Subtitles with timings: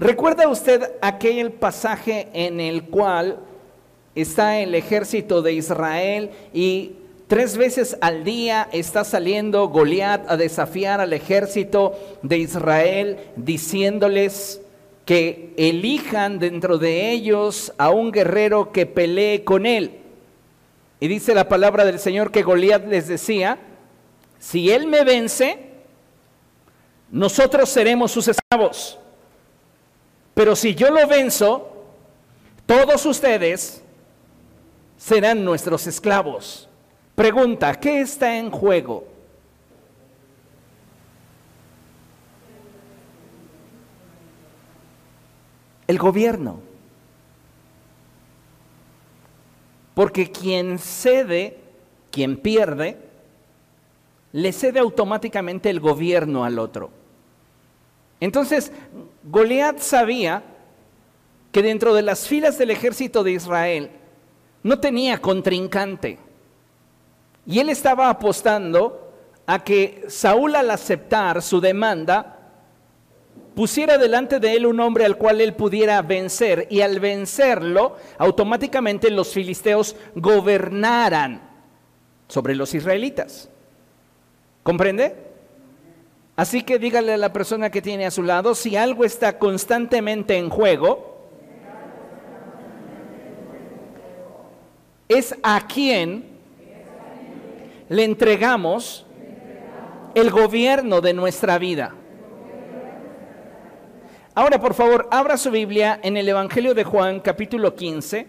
[0.00, 3.38] ¿Recuerda usted aquel pasaje en el cual
[4.14, 6.92] está el ejército de Israel y
[7.28, 11.92] tres veces al día está saliendo Goliat a desafiar al ejército
[12.22, 14.62] de Israel diciéndoles
[15.04, 19.98] que elijan dentro de ellos a un guerrero que pelee con él?
[20.98, 23.58] Y dice la palabra del Señor que Goliat les decía,
[24.38, 25.58] si él me vence,
[27.10, 28.99] nosotros seremos sus esclavos.
[30.40, 31.70] Pero si yo lo venzo,
[32.64, 33.82] todos ustedes
[34.96, 36.66] serán nuestros esclavos.
[37.14, 39.06] Pregunta, ¿qué está en juego?
[45.86, 46.60] El gobierno.
[49.92, 51.58] Porque quien cede,
[52.10, 52.96] quien pierde,
[54.32, 56.99] le cede automáticamente el gobierno al otro.
[58.20, 58.70] Entonces,
[59.24, 60.42] Goliat sabía
[61.50, 63.90] que dentro de las filas del ejército de Israel
[64.62, 66.18] no tenía contrincante.
[67.46, 69.12] Y él estaba apostando
[69.46, 72.36] a que Saúl al aceptar su demanda
[73.54, 79.10] pusiera delante de él un hombre al cual él pudiera vencer y al vencerlo automáticamente
[79.10, 81.42] los filisteos gobernaran
[82.28, 83.48] sobre los israelitas.
[84.62, 85.29] ¿Comprende?
[86.40, 90.38] Así que dígale a la persona que tiene a su lado, si algo está constantemente
[90.38, 91.28] en juego,
[95.06, 96.24] es a quien
[97.90, 99.04] le entregamos
[100.14, 101.94] el gobierno de nuestra vida.
[104.34, 108.26] Ahora, por favor, abra su Biblia en el Evangelio de Juan, capítulo 15.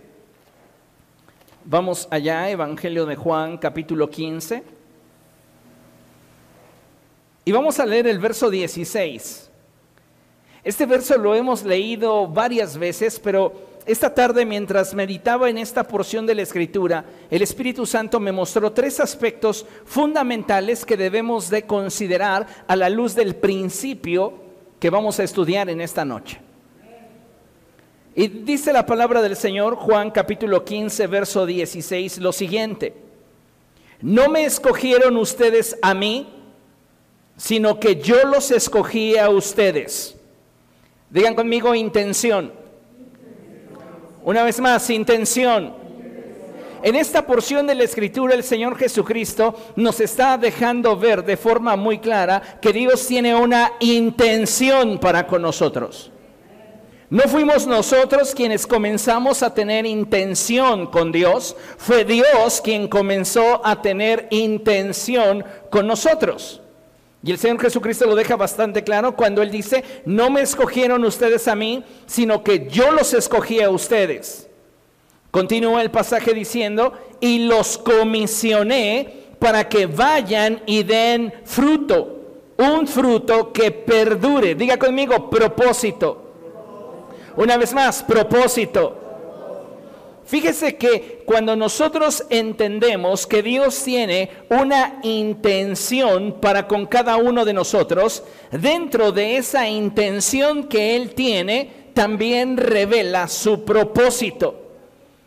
[1.64, 4.80] Vamos allá, Evangelio de Juan, capítulo 15.
[7.44, 9.50] Y vamos a leer el verso 16.
[10.64, 16.28] Este verso lo hemos leído varias veces, pero esta tarde mientras meditaba en esta porción
[16.28, 22.45] de la escritura, el Espíritu Santo me mostró tres aspectos fundamentales que debemos de considerar
[22.67, 24.33] a la luz del principio
[24.80, 26.39] que vamos a estudiar en esta noche.
[28.14, 32.94] Y dice la palabra del Señor, Juan capítulo 15, verso 16, lo siguiente.
[34.02, 36.40] No me escogieron ustedes a mí,
[37.41, 40.15] sino que yo los escogí a ustedes.
[41.09, 42.53] Digan conmigo intención.
[44.23, 45.73] Una vez más, intención.
[46.83, 51.75] En esta porción de la escritura el Señor Jesucristo nos está dejando ver de forma
[51.75, 56.11] muy clara que Dios tiene una intención para con nosotros.
[57.09, 63.81] No fuimos nosotros quienes comenzamos a tener intención con Dios, fue Dios quien comenzó a
[63.81, 66.61] tener intención con nosotros.
[67.23, 71.48] Y el Señor Jesucristo lo deja bastante claro cuando Él dice, no me escogieron ustedes
[71.48, 74.48] a mí, sino que yo los escogí a ustedes.
[75.30, 82.20] Continúa el pasaje diciendo, y los comisioné para que vayan y den fruto,
[82.58, 84.55] un fruto que perdure.
[84.55, 86.32] Diga conmigo, propósito.
[87.38, 89.01] Una vez más, propósito.
[90.31, 97.52] Fíjese que cuando nosotros entendemos que Dios tiene una intención para con cada uno de
[97.52, 104.55] nosotros, dentro de esa intención que Él tiene, también revela su propósito.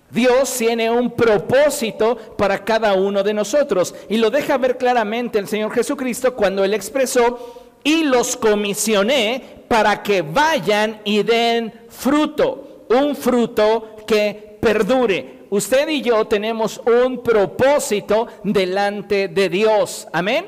[0.09, 5.49] Dios tiene un propósito para cada uno de nosotros y lo deja ver claramente el
[5.49, 13.15] Señor Jesucristo cuando Él expresó, y los comisioné para que vayan y den fruto, un
[13.15, 15.45] fruto que perdure.
[15.51, 20.09] Usted y yo tenemos un propósito delante de Dios.
[20.11, 20.47] Amén.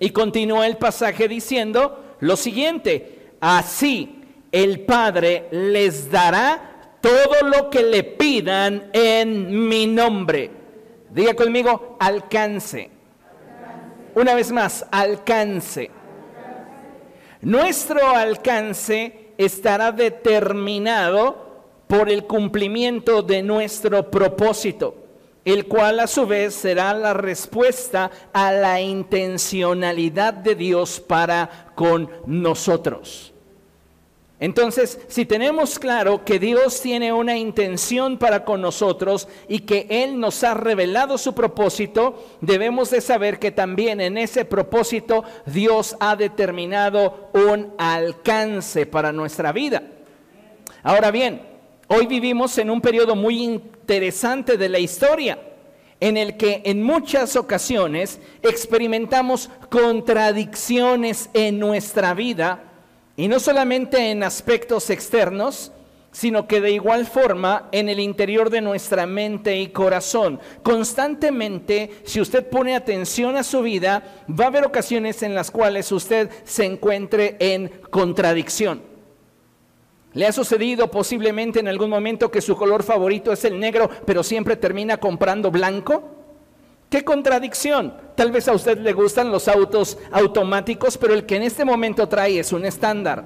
[0.00, 4.20] Y continúa el pasaje diciendo lo siguiente, así
[4.50, 10.50] el Padre les dará todo lo que le pidan en mi nombre.
[11.10, 12.90] Diga conmigo, alcance.
[14.16, 15.90] Una vez más, alcance.
[17.42, 21.43] Nuestro alcance estará determinado
[21.96, 24.96] por el cumplimiento de nuestro propósito,
[25.44, 32.10] el cual a su vez será la respuesta a la intencionalidad de Dios para con
[32.26, 33.32] nosotros.
[34.40, 40.18] Entonces, si tenemos claro que Dios tiene una intención para con nosotros y que Él
[40.18, 46.16] nos ha revelado su propósito, debemos de saber que también en ese propósito Dios ha
[46.16, 49.84] determinado un alcance para nuestra vida.
[50.82, 51.53] Ahora bien,
[51.88, 55.38] Hoy vivimos en un periodo muy interesante de la historia,
[56.00, 62.70] en el que en muchas ocasiones experimentamos contradicciones en nuestra vida
[63.16, 65.70] Y no solamente en aspectos externos,
[66.10, 70.40] sino que de igual forma en el interior de nuestra mente y corazón.
[70.64, 75.92] Constantemente, si usted pone atención a su vida, va a haber ocasiones en las cuales
[75.92, 78.93] usted se encuentre en contradicción.
[80.14, 84.22] ¿Le ha sucedido posiblemente en algún momento que su color favorito es el negro, pero
[84.22, 86.04] siempre termina comprando blanco?
[86.88, 87.92] ¿Qué contradicción?
[88.14, 92.08] Tal vez a usted le gustan los autos automáticos, pero el que en este momento
[92.08, 93.24] trae es un estándar.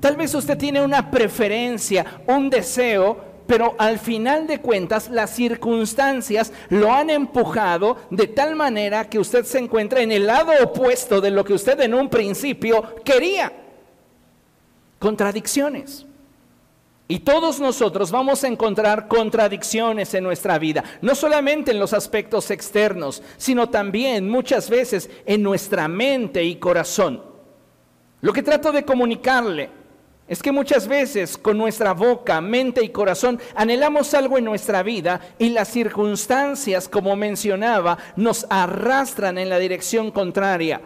[0.00, 6.52] Tal vez usted tiene una preferencia, un deseo, pero al final de cuentas las circunstancias
[6.68, 11.30] lo han empujado de tal manera que usted se encuentra en el lado opuesto de
[11.30, 13.65] lo que usted en un principio quería.
[14.98, 16.06] Contradicciones.
[17.08, 22.50] Y todos nosotros vamos a encontrar contradicciones en nuestra vida, no solamente en los aspectos
[22.50, 27.22] externos, sino también muchas veces en nuestra mente y corazón.
[28.20, 29.70] Lo que trato de comunicarle
[30.26, 35.20] es que muchas veces con nuestra boca, mente y corazón anhelamos algo en nuestra vida
[35.38, 40.80] y las circunstancias, como mencionaba, nos arrastran en la dirección contraria,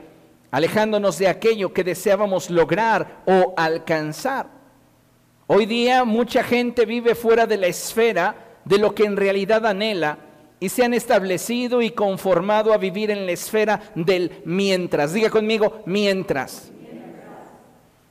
[0.51, 4.49] alejándonos de aquello que deseábamos lograr o alcanzar.
[5.47, 10.19] Hoy día mucha gente vive fuera de la esfera de lo que en realidad anhela
[10.61, 15.13] y se han establecido y conformado a vivir en la esfera del mientras.
[15.13, 16.71] Diga conmigo, mientras.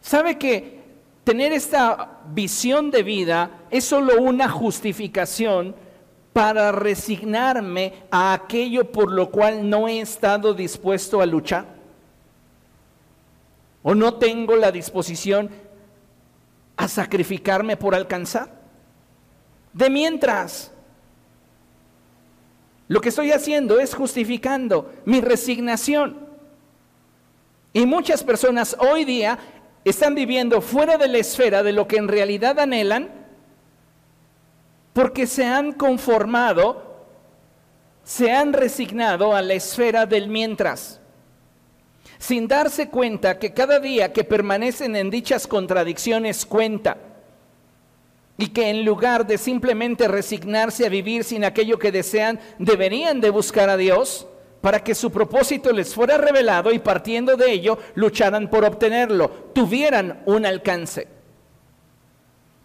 [0.01, 0.79] ¿Sabe que
[1.23, 5.75] tener esta visión de vida es solo una justificación
[6.33, 11.78] para resignarme a aquello por lo cual no he estado dispuesto a luchar.
[13.83, 15.49] O no tengo la disposición
[16.77, 18.59] a sacrificarme por alcanzar.
[19.73, 20.71] De mientras,
[22.87, 26.27] lo que estoy haciendo es justificando mi resignación.
[27.71, 29.37] Y muchas personas hoy día
[29.85, 33.19] están viviendo fuera de la esfera de lo que en realidad anhelan
[34.93, 37.05] porque se han conformado,
[38.03, 40.98] se han resignado a la esfera del mientras,
[42.19, 46.97] sin darse cuenta que cada día que permanecen en dichas contradicciones cuenta
[48.37, 53.29] y que en lugar de simplemente resignarse a vivir sin aquello que desean, deberían de
[53.29, 54.27] buscar a Dios
[54.61, 60.21] para que su propósito les fuera revelado y partiendo de ello lucharan por obtenerlo, tuvieran
[60.25, 61.07] un alcance.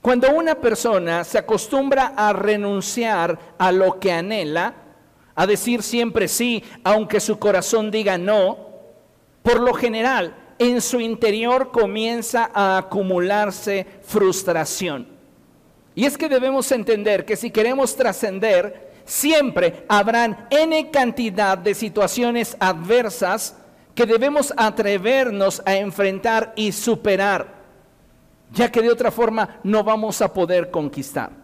[0.02, 4.74] Cuando una persona se acostumbra a renunciar a lo que anhela,
[5.34, 8.73] a decir siempre sí, aunque su corazón diga no,
[9.44, 15.06] por lo general en su interior comienza a acumularse frustración.
[15.94, 22.56] Y es que debemos entender que si queremos trascender, siempre habrán N cantidad de situaciones
[22.58, 23.54] adversas
[23.94, 27.54] que debemos atrevernos a enfrentar y superar,
[28.50, 31.43] ya que de otra forma no vamos a poder conquistar.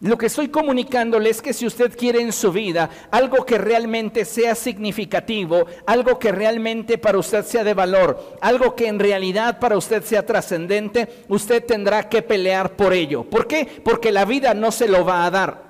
[0.00, 4.24] Lo que estoy comunicándole es que si usted quiere en su vida algo que realmente
[4.24, 9.78] sea significativo, algo que realmente para usted sea de valor, algo que en realidad para
[9.78, 13.24] usted sea trascendente, usted tendrá que pelear por ello.
[13.24, 13.66] ¿Por qué?
[13.82, 15.62] Porque la vida no se lo va a dar.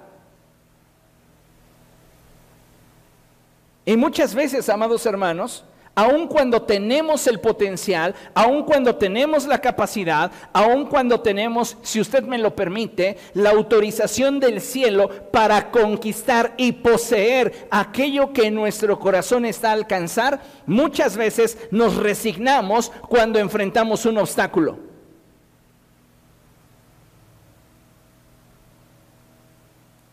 [3.85, 5.65] Y muchas veces, amados hermanos,
[5.95, 12.25] aun cuando tenemos el potencial, aun cuando tenemos la capacidad, aun cuando tenemos, si usted
[12.25, 19.45] me lo permite, la autorización del cielo para conquistar y poseer aquello que nuestro corazón
[19.45, 24.79] está a alcanzar, muchas veces nos resignamos cuando enfrentamos un obstáculo.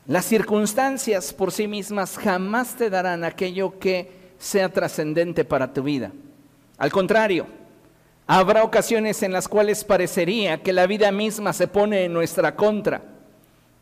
[0.07, 6.11] Las circunstancias por sí mismas jamás te darán aquello que sea trascendente para tu vida.
[6.79, 7.45] Al contrario,
[8.25, 13.03] habrá ocasiones en las cuales parecería que la vida misma se pone en nuestra contra.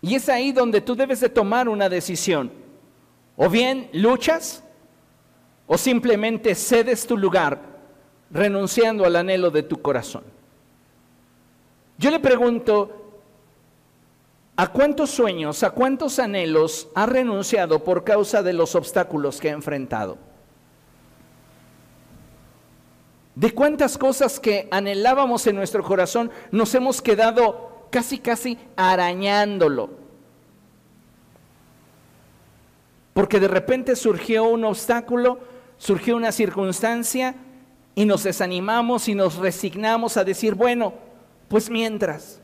[0.01, 2.51] Y es ahí donde tú debes de tomar una decisión.
[3.37, 4.61] O bien luchas
[5.65, 7.61] o simplemente cedes tu lugar
[8.29, 10.23] renunciando al anhelo de tu corazón.
[11.97, 12.99] Yo le pregunto,
[14.57, 19.53] ¿A cuántos sueños, a cuántos anhelos ha renunciado por causa de los obstáculos que ha
[19.53, 20.17] enfrentado?
[23.39, 29.91] ¿De cuántas cosas que anhelábamos en nuestro corazón nos hemos quedado casi, casi arañándolo?
[33.13, 35.39] Porque de repente surgió un obstáculo,
[35.77, 37.33] surgió una circunstancia
[37.95, 40.95] y nos desanimamos y nos resignamos a decir, bueno,
[41.47, 42.41] pues mientras.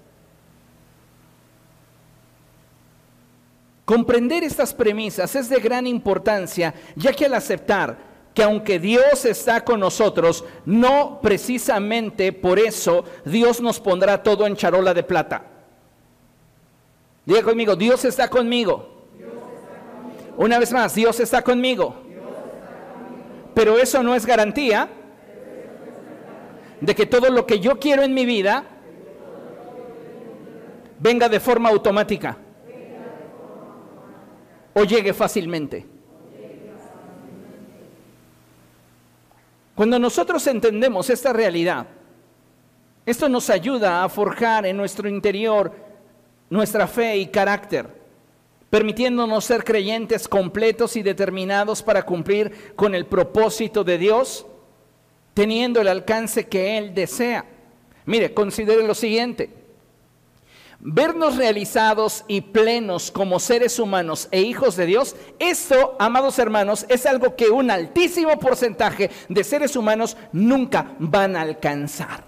[3.84, 9.63] Comprender estas premisas es de gran importancia, ya que al aceptar que aunque Dios está
[9.63, 15.44] con nosotros, no precisamente por eso Dios nos pondrá todo en charola de plata.
[17.25, 19.06] Diga conmigo, Dios está conmigo.
[20.36, 21.96] Una vez más, Dios está conmigo.
[23.54, 24.89] Pero eso no es garantía
[26.82, 28.65] de que todo lo que yo quiero en mi vida
[31.00, 32.38] venga de forma automática
[34.74, 35.95] o llegue fácilmente.
[39.75, 41.88] Cuando nosotros entendemos esta realidad,
[43.05, 45.74] esto nos ayuda a forjar en nuestro interior
[46.50, 47.88] nuestra fe y carácter,
[48.70, 54.46] permitiéndonos ser creyentes completos y determinados para cumplir con el propósito de Dios,
[55.34, 57.46] teniendo el alcance que Él desea.
[58.05, 59.65] Mire, considere lo siguiente.
[60.88, 67.08] Vernos realizados y plenos como seres humanos e hijos de Dios, esto, amados hermanos, es
[67.08, 72.24] algo que un altísimo porcentaje de seres humanos nunca van a alcanzar.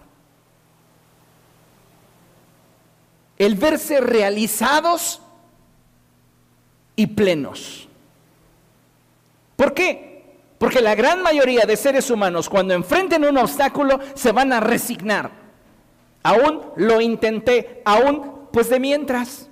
[3.37, 5.21] El verse realizados
[6.95, 7.87] y plenos.
[9.55, 10.33] ¿Por qué?
[10.57, 15.29] Porque la gran mayoría de seres humanos cuando enfrenten un obstáculo se van a resignar.
[16.23, 19.49] Aún lo intenté, aún pues de mientras.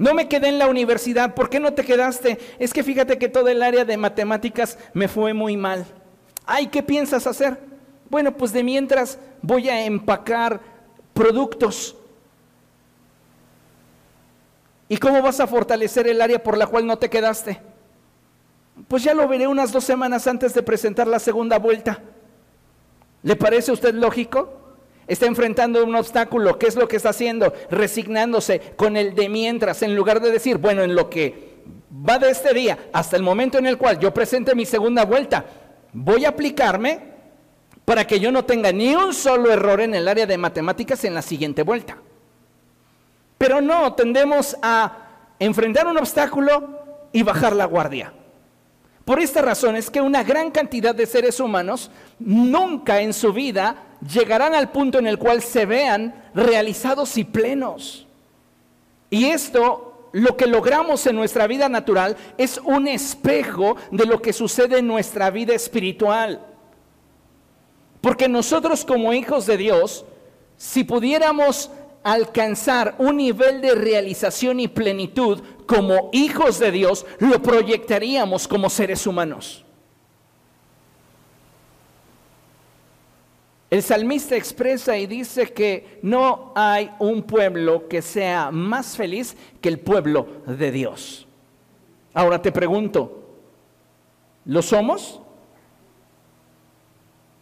[0.00, 2.38] No me quedé en la universidad, ¿por qué no te quedaste?
[2.58, 5.84] Es que fíjate que todo el área de matemáticas me fue muy mal.
[6.46, 7.60] Ay, ¿qué piensas hacer?
[8.08, 10.60] Bueno, pues de mientras voy a empacar
[11.12, 11.94] productos.
[14.88, 17.60] ¿Y cómo vas a fortalecer el área por la cual no te quedaste?
[18.88, 22.00] Pues ya lo veré unas dos semanas antes de presentar la segunda vuelta.
[23.22, 24.60] ¿Le parece a usted lógico?
[25.06, 26.58] Está enfrentando un obstáculo.
[26.58, 27.52] ¿Qué es lo que está haciendo?
[27.70, 31.50] Resignándose con el de mientras, en lugar de decir, bueno, en lo que
[32.08, 35.44] va de este día hasta el momento en el cual yo presente mi segunda vuelta,
[35.92, 37.10] voy a aplicarme
[37.84, 41.14] para que yo no tenga ni un solo error en el área de matemáticas en
[41.14, 41.98] la siguiente vuelta.
[43.36, 44.96] Pero no, tendemos a
[45.38, 48.12] enfrentar un obstáculo y bajar la guardia.
[49.10, 51.90] Por esta razón es que una gran cantidad de seres humanos
[52.20, 53.74] nunca en su vida
[54.08, 58.06] llegarán al punto en el cual se vean realizados y plenos.
[59.10, 64.32] Y esto, lo que logramos en nuestra vida natural, es un espejo de lo que
[64.32, 66.46] sucede en nuestra vida espiritual.
[68.00, 70.04] Porque nosotros como hijos de Dios,
[70.56, 71.68] si pudiéramos
[72.02, 79.06] alcanzar un nivel de realización y plenitud como hijos de Dios, lo proyectaríamos como seres
[79.06, 79.64] humanos.
[83.70, 89.68] El salmista expresa y dice que no hay un pueblo que sea más feliz que
[89.68, 91.28] el pueblo de Dios.
[92.12, 93.38] Ahora te pregunto,
[94.44, 95.20] ¿lo somos?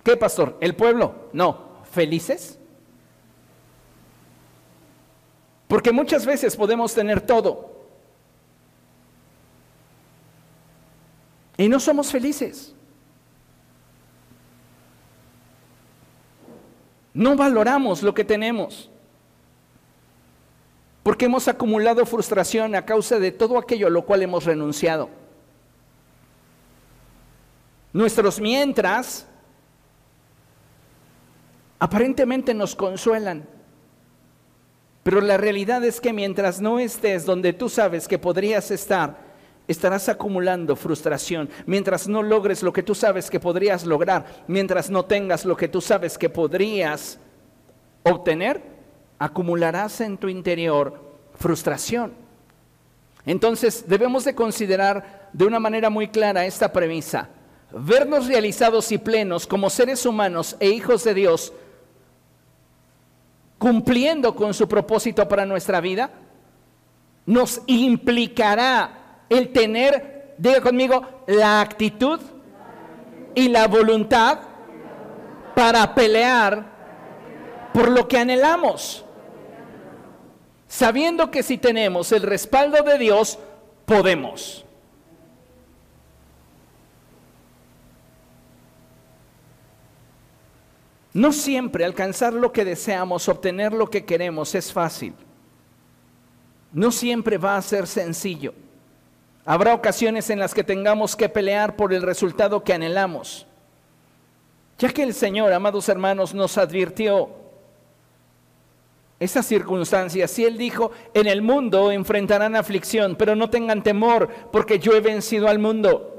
[0.04, 0.58] ¿Qué pastor?
[0.60, 1.30] ¿El pueblo?
[1.32, 2.57] No, ¿felices?
[5.68, 7.78] Porque muchas veces podemos tener todo
[11.58, 12.74] y no somos felices.
[17.12, 18.88] No valoramos lo que tenemos.
[21.02, 25.10] Porque hemos acumulado frustración a causa de todo aquello a lo cual hemos renunciado.
[27.92, 29.26] Nuestros mientras
[31.80, 33.57] aparentemente nos consuelan.
[35.08, 39.16] Pero la realidad es que mientras no estés donde tú sabes que podrías estar,
[39.66, 41.48] estarás acumulando frustración.
[41.64, 45.66] Mientras no logres lo que tú sabes que podrías lograr, mientras no tengas lo que
[45.66, 47.18] tú sabes que podrías
[48.02, 48.60] obtener,
[49.18, 51.00] acumularás en tu interior
[51.36, 52.12] frustración.
[53.24, 57.30] Entonces debemos de considerar de una manera muy clara esta premisa.
[57.72, 61.54] Vernos realizados y plenos como seres humanos e hijos de Dios
[63.58, 66.10] cumpliendo con su propósito para nuestra vida,
[67.26, 72.20] nos implicará el tener, diga conmigo, la actitud
[73.34, 74.38] y la voluntad
[75.54, 76.64] para pelear
[77.74, 79.04] por lo que anhelamos.
[80.68, 83.38] Sabiendo que si tenemos el respaldo de Dios,
[83.84, 84.64] podemos.
[91.18, 95.14] No siempre alcanzar lo que deseamos, obtener lo que queremos es fácil.
[96.72, 98.54] No siempre va a ser sencillo.
[99.44, 103.48] Habrá ocasiones en las que tengamos que pelear por el resultado que anhelamos.
[104.78, 107.30] Ya que el Señor, amados hermanos, nos advirtió
[109.18, 110.30] esas circunstancias.
[110.30, 115.00] Si Él dijo, en el mundo enfrentarán aflicción, pero no tengan temor, porque yo he
[115.00, 116.17] vencido al mundo.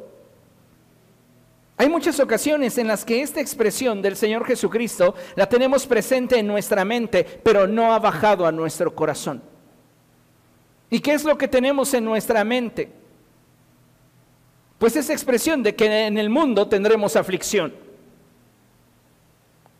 [1.79, 6.45] Hay muchas ocasiones en las que esta expresión del Señor Jesucristo la tenemos presente en
[6.45, 9.41] nuestra mente, pero no ha bajado a nuestro corazón.
[10.89, 12.91] ¿Y qué es lo que tenemos en nuestra mente?
[14.77, 17.73] Pues esa expresión de que en el mundo tendremos aflicción.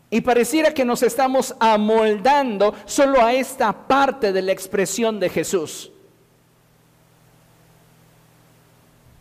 [0.08, 5.92] Y pareciera que nos estamos amoldando solo a esta parte de la expresión de Jesús.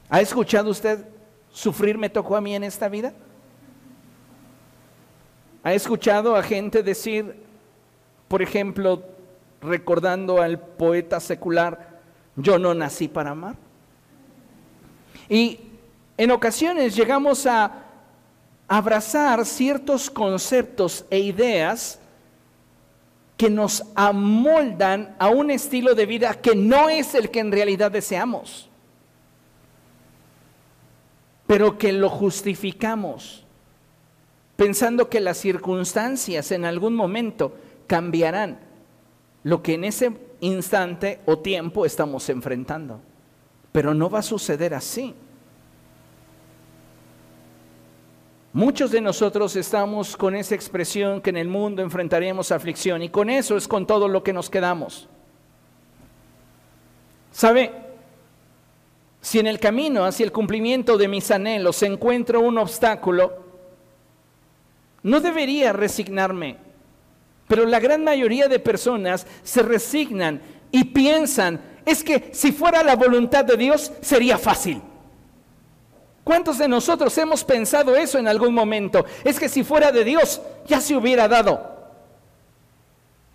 [0.10, 1.19] ¿Ha escuchado usted
[1.52, 3.14] sufrir me tocó a mí en esta vida?
[5.64, 7.36] ¿Ha escuchado a gente decir,
[8.28, 9.04] por ejemplo,
[9.62, 12.00] recordando al poeta secular,
[12.36, 13.56] yo no nací para amar?
[15.28, 15.60] Y
[16.18, 17.72] en ocasiones llegamos a
[18.68, 22.00] abrazar ciertos conceptos e ideas
[23.36, 27.90] que nos amoldan a un estilo de vida que no es el que en realidad
[27.90, 28.69] deseamos,
[31.50, 33.44] pero que lo justificamos
[34.56, 37.56] pensando que las circunstancias en algún momento
[37.88, 38.60] cambiarán
[39.42, 43.02] lo que en ese instante o tiempo estamos enfrentando.
[43.72, 45.16] Pero no va a suceder así.
[48.54, 53.28] Muchos de nosotros estamos con esa expresión que en el mundo enfrentaremos aflicción y con
[53.28, 55.10] eso es con todo lo que nos quedamos.
[57.32, 57.89] ¿Sabe?
[59.22, 63.50] Si en el camino hacia el cumplimiento de mis anhelos se encuentra un obstáculo,
[65.04, 66.58] no debería resignarme,
[67.48, 72.96] pero la gran mayoría de personas se resignan y piensan, es que si fuera la
[72.96, 74.82] voluntad de Dios sería fácil.
[76.24, 79.04] ¿Cuántos de nosotros hemos pensado eso en algún momento?
[79.24, 81.78] Es que si fuera de Dios ya se hubiera dado.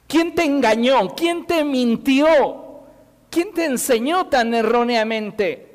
[0.06, 1.14] ¿Quién te engañó?
[1.16, 2.82] ¿Quién te mintió?
[3.30, 5.73] ¿Quién te enseñó tan erróneamente?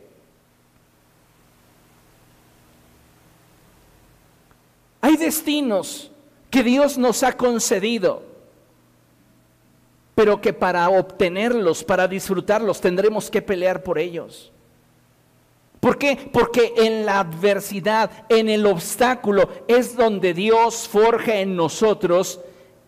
[5.10, 6.12] Hay destinos
[6.52, 8.22] que Dios nos ha concedido,
[10.14, 14.52] pero que para obtenerlos, para disfrutarlos, tendremos que pelear por ellos.
[15.80, 16.30] ¿Por qué?
[16.32, 22.40] Porque en la adversidad, en el obstáculo, es donde Dios forja en nosotros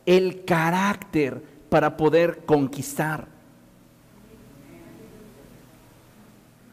[0.06, 3.30] el carácter para poder conquistar.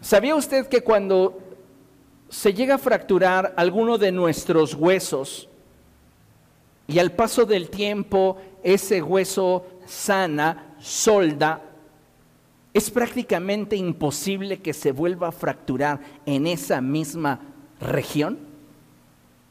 [0.02, 1.47] ¿Sabía usted que cuando
[2.28, 5.48] se llega a fracturar alguno de nuestros huesos
[6.86, 11.62] y al paso del tiempo ese hueso sana, solda,
[12.72, 17.40] es prácticamente imposible que se vuelva a fracturar en esa misma
[17.80, 18.38] región.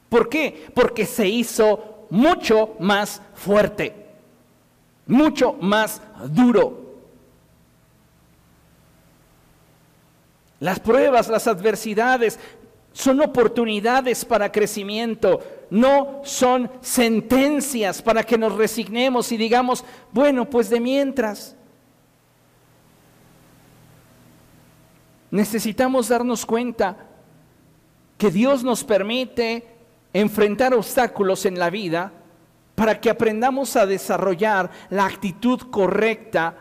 [0.09, 0.67] ¿Por qué?
[0.73, 3.93] Porque se hizo mucho más fuerte,
[5.05, 6.85] mucho más duro.
[10.59, 12.39] Las pruebas, las adversidades
[12.97, 20.67] son oportunidades para crecimiento, no son sentencias para que nos resignemos y digamos, bueno, pues
[20.71, 21.55] de mientras.
[25.29, 26.97] Necesitamos darnos cuenta
[28.17, 29.67] que Dios nos permite
[30.11, 32.11] enfrentar obstáculos en la vida
[32.73, 36.57] para que aprendamos a desarrollar la actitud correcta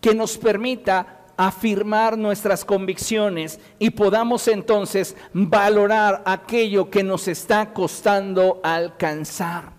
[0.00, 8.60] que nos permita afirmar nuestras convicciones y podamos entonces valorar aquello que nos está costando
[8.62, 9.72] alcanzar.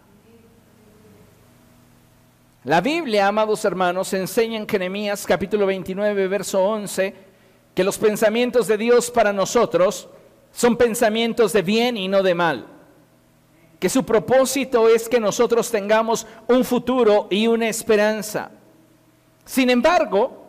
[2.64, 7.14] La Biblia, amados hermanos, enseña en Jeremías capítulo 29, verso 11,
[7.76, 10.10] que los pensamientos de Dios para nosotros
[10.52, 12.66] son pensamientos de bien y no de mal.
[13.80, 18.50] Que su propósito es que nosotros tengamos un futuro y una esperanza.
[19.46, 20.41] Sin embargo,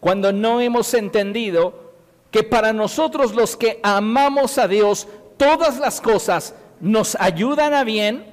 [0.00, 1.92] cuando no hemos entendido
[2.30, 8.24] que para nosotros los que amamos a Dios, todas las cosas nos ayudan a bien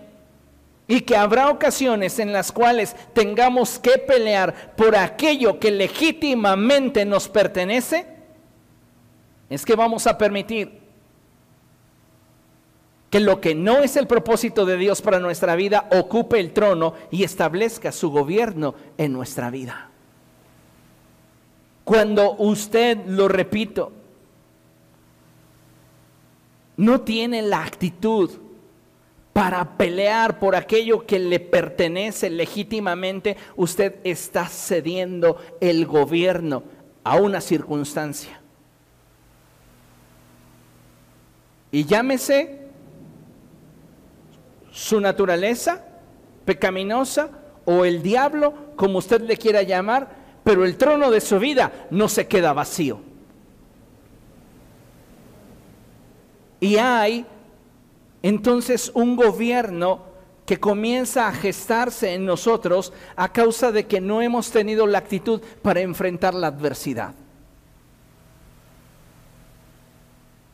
[0.88, 7.27] y que habrá ocasiones en las cuales tengamos que pelear por aquello que legítimamente nos
[7.27, 8.08] pertenece,
[9.49, 10.80] es que vamos a permitir
[13.10, 16.93] que lo que no es el propósito de Dios para nuestra vida ocupe el trono
[17.12, 19.91] y establezca su gobierno en nuestra vida.
[21.88, 23.93] Cuando usted, lo repito,
[26.76, 28.30] no tiene la actitud
[29.32, 36.63] para pelear por aquello que le pertenece legítimamente, usted está cediendo el gobierno
[37.06, 38.41] a una circunstancia.
[41.71, 42.67] Y llámese
[44.71, 45.86] su naturaleza
[46.43, 47.30] pecaminosa
[47.63, 50.16] o el diablo como usted le quiera llamar,
[50.48, 53.02] pero el trono de su vida no se queda vacío.
[56.62, 57.26] Y hay
[58.24, 60.04] entonces un gobierno
[60.46, 65.42] que comienza a gestarse en nosotros a causa de que no hemos tenido la actitud
[65.62, 67.14] para enfrentar la adversidad.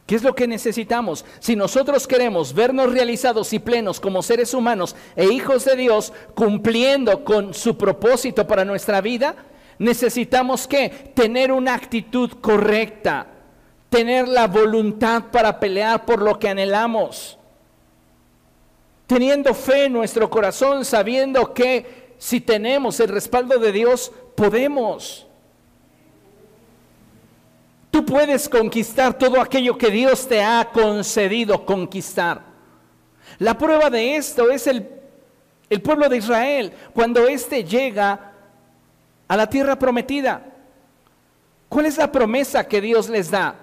[0.08, 1.24] ¿Qué es lo que necesitamos?
[1.40, 7.24] Si nosotros queremos vernos realizados y plenos como seres humanos e hijos de Dios, cumpliendo
[7.24, 9.36] con su propósito para nuestra vida,
[9.84, 13.28] necesitamos que tener una actitud correcta,
[13.89, 17.38] tener la voluntad para pelear por lo que anhelamos,
[19.06, 25.28] teniendo fe en nuestro corazón, sabiendo que si tenemos el respaldo de Dios, podemos.
[27.91, 32.41] Tú puedes conquistar todo aquello que Dios te ha concedido conquistar.
[33.38, 34.88] La prueba de esto es el,
[35.69, 38.33] el pueblo de Israel, cuando éste llega
[39.34, 40.43] a la tierra prometida.
[41.67, 43.56] ¿Cuál es la promesa que Dios les da?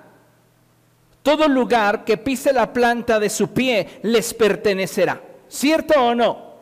[1.23, 5.21] Todo lugar que pise la planta de su pie les pertenecerá.
[5.47, 6.55] ¿Cierto o no?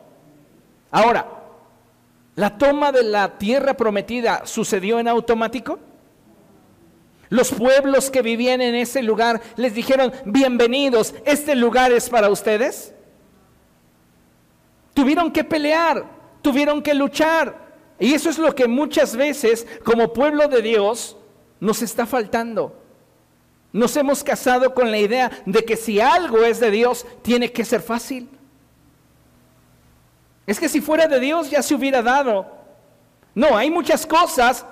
[0.91, 1.25] Ahora,
[2.35, 5.79] ¿la toma de la tierra prometida sucedió en automático?
[7.29, 12.93] Los pueblos que vivían en ese lugar les dijeron, bienvenidos, este lugar es para ustedes.
[14.93, 16.05] Tuvieron que pelear,
[16.43, 17.68] tuvieron que luchar.
[17.99, 21.17] Y eso es lo que muchas veces como pueblo de Dios
[21.59, 22.75] nos está faltando.
[23.71, 27.65] Nos hemos casado con la idea de que si algo es de Dios, tiene que
[27.65, 28.29] ser fácil.
[30.47, 32.47] Es que si fuera de Dios ya se hubiera dado.
[33.35, 34.65] No, hay muchas cosas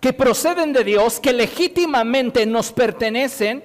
[0.00, 3.62] que proceden de Dios, que legítimamente nos pertenecen,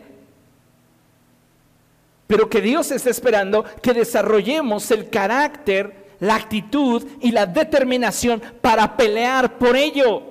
[2.27, 8.95] pero que Dios está esperando que desarrollemos el carácter, la actitud y la determinación para
[8.95, 10.21] pelear por ello.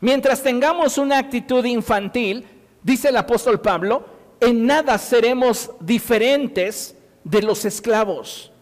[0.00, 2.44] Mientras tengamos una actitud infantil,
[2.82, 4.04] dice el apóstol Pablo,
[4.40, 6.94] en nada seremos diferentes
[7.24, 8.52] de los esclavos,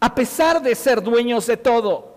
[0.00, 2.12] a pesar de ser dueños de todo.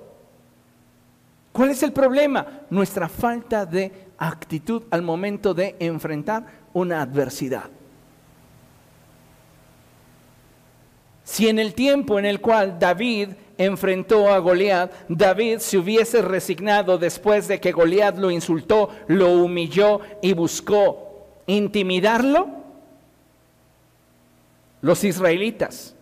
[1.51, 2.45] ¿Cuál es el problema?
[2.69, 7.69] Nuestra falta de actitud al momento de enfrentar una adversidad.
[11.25, 16.99] Si en el tiempo en el cual David enfrentó a Goliat, David se hubiese resignado
[16.99, 22.47] después de que Goliat lo insultó, lo humilló y buscó intimidarlo,
[24.81, 25.95] los israelitas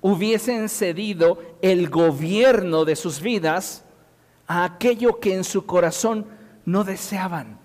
[0.00, 3.84] hubiesen cedido el gobierno de sus vidas
[4.46, 6.26] a aquello que en su corazón
[6.64, 7.58] no deseaban.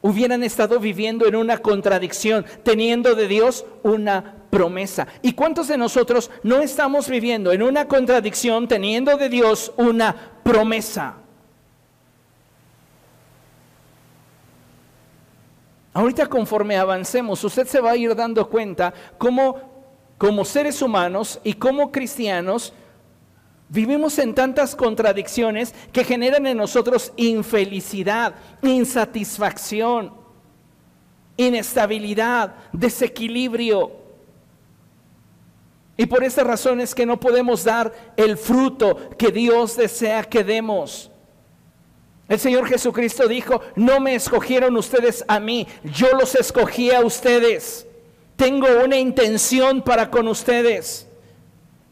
[0.00, 5.06] Hubieran estado viviendo en una contradicción, teniendo de Dios una promesa.
[5.22, 11.14] ¿Y cuántos de nosotros no estamos viviendo en una contradicción, teniendo de Dios una promesa?
[15.94, 19.72] Ahorita conforme avancemos, usted se va a ir dando cuenta cómo
[20.18, 22.72] como seres humanos y como cristianos
[23.72, 30.12] Vivimos en tantas contradicciones que generan en nosotros infelicidad, insatisfacción,
[31.38, 34.01] inestabilidad, desequilibrio.
[35.96, 40.42] Y por esa razón es que no podemos dar el fruto que Dios desea que
[40.42, 41.10] demos.
[42.28, 47.86] El Señor Jesucristo dijo, no me escogieron ustedes a mí, yo los escogí a ustedes.
[48.36, 51.06] Tengo una intención para con ustedes.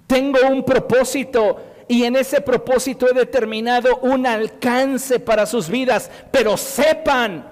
[0.07, 6.57] Tengo un propósito y en ese propósito he determinado un alcance para sus vidas, pero
[6.57, 7.51] sepan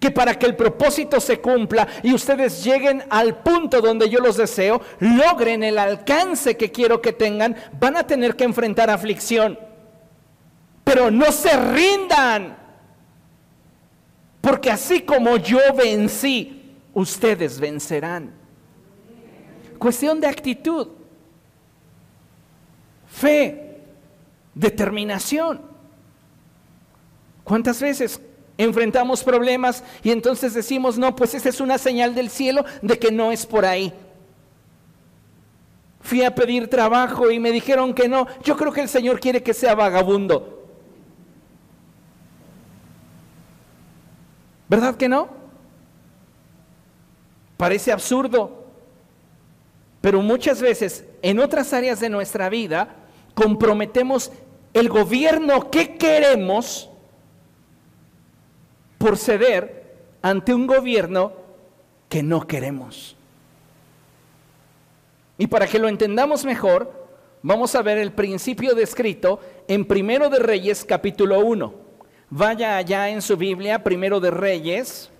[0.00, 4.36] que para que el propósito se cumpla y ustedes lleguen al punto donde yo los
[4.36, 9.58] deseo, logren el alcance que quiero que tengan, van a tener que enfrentar aflicción.
[10.84, 12.56] Pero no se rindan,
[14.40, 18.32] porque así como yo vencí, ustedes vencerán.
[19.78, 20.88] Cuestión de actitud
[23.18, 23.80] fe,
[24.54, 25.60] determinación.
[27.42, 28.20] ¿Cuántas veces
[28.58, 33.10] enfrentamos problemas y entonces decimos, no, pues esa es una señal del cielo de que
[33.10, 33.94] no es por ahí?
[36.00, 38.26] Fui a pedir trabajo y me dijeron que no.
[38.42, 40.66] Yo creo que el Señor quiere que sea vagabundo.
[44.68, 45.28] ¿Verdad que no?
[47.56, 48.66] Parece absurdo.
[50.00, 52.96] Pero muchas veces en otras áreas de nuestra vida
[53.34, 54.30] comprometemos
[54.72, 56.90] el gobierno que queremos
[58.98, 61.32] por ceder ante un gobierno
[62.08, 63.16] que no queremos.
[65.38, 66.92] Y para que lo entendamos mejor,
[67.42, 71.74] vamos a ver el principio descrito en Primero de Reyes capítulo 1.
[72.30, 75.10] Vaya allá en su Biblia, Primero de Reyes.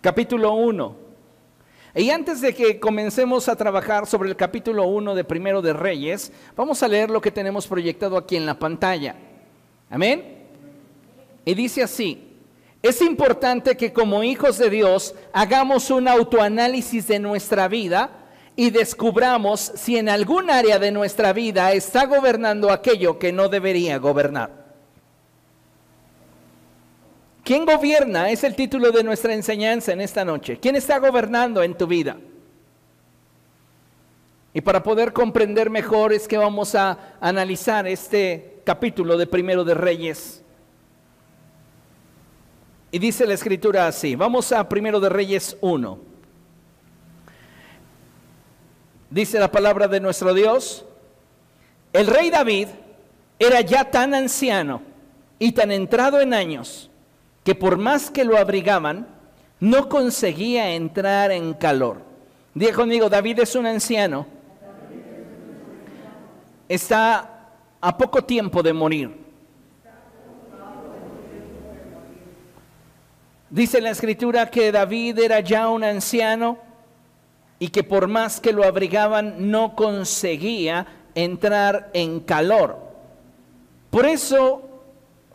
[0.00, 1.05] Capítulo 1.
[1.96, 6.30] Y antes de que comencemos a trabajar sobre el capítulo 1 de Primero de Reyes,
[6.54, 9.16] vamos a leer lo que tenemos proyectado aquí en la pantalla.
[9.88, 10.44] Amén.
[11.46, 12.36] Y dice así,
[12.82, 18.10] es importante que como hijos de Dios hagamos un autoanálisis de nuestra vida
[18.56, 23.96] y descubramos si en algún área de nuestra vida está gobernando aquello que no debería
[23.96, 24.65] gobernar.
[27.46, 28.28] ¿Quién gobierna?
[28.28, 30.58] Es el título de nuestra enseñanza en esta noche.
[30.58, 32.16] ¿Quién está gobernando en tu vida?
[34.52, 39.74] Y para poder comprender mejor es que vamos a analizar este capítulo de Primero de
[39.74, 40.42] Reyes.
[42.90, 44.16] Y dice la escritura así.
[44.16, 45.98] Vamos a Primero de Reyes 1.
[49.08, 50.84] Dice la palabra de nuestro Dios.
[51.92, 52.66] El rey David
[53.38, 54.82] era ya tan anciano
[55.38, 56.90] y tan entrado en años
[57.46, 59.06] que por más que lo abrigaban,
[59.60, 62.02] no conseguía entrar en calor.
[62.52, 64.26] Diga conmigo, David es un anciano.
[66.68, 69.16] Está a poco tiempo de morir.
[73.48, 76.58] Dice la escritura que David era ya un anciano
[77.60, 82.76] y que por más que lo abrigaban no conseguía entrar en calor.
[83.90, 84.65] Por eso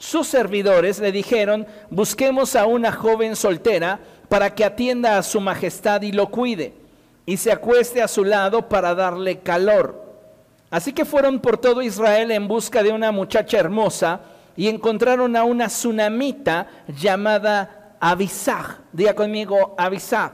[0.01, 6.01] sus servidores le dijeron, busquemos a una joven soltera para que atienda a su majestad
[6.01, 6.73] y lo cuide,
[7.27, 10.03] y se acueste a su lado para darle calor.
[10.71, 14.21] Así que fueron por todo Israel en busca de una muchacha hermosa
[14.57, 16.65] y encontraron a una tsunamita
[16.99, 18.79] llamada Abisag.
[18.91, 20.31] Diga conmigo, Abisag.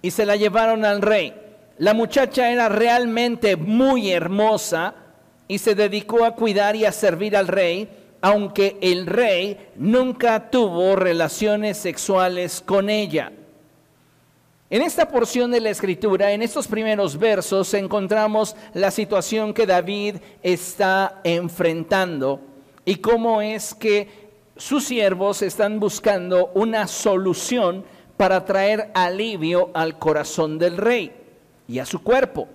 [0.00, 1.34] Y se la llevaron al rey.
[1.78, 4.94] La muchacha era realmente muy hermosa
[5.48, 7.88] y se dedicó a cuidar y a servir al rey,
[8.20, 13.32] aunque el rey nunca tuvo relaciones sexuales con ella.
[14.68, 20.16] En esta porción de la escritura, en estos primeros versos, encontramos la situación que David
[20.42, 22.40] está enfrentando
[22.84, 27.84] y cómo es que sus siervos están buscando una solución
[28.16, 31.12] para traer alivio al corazón del rey
[31.68, 32.48] y a su cuerpo.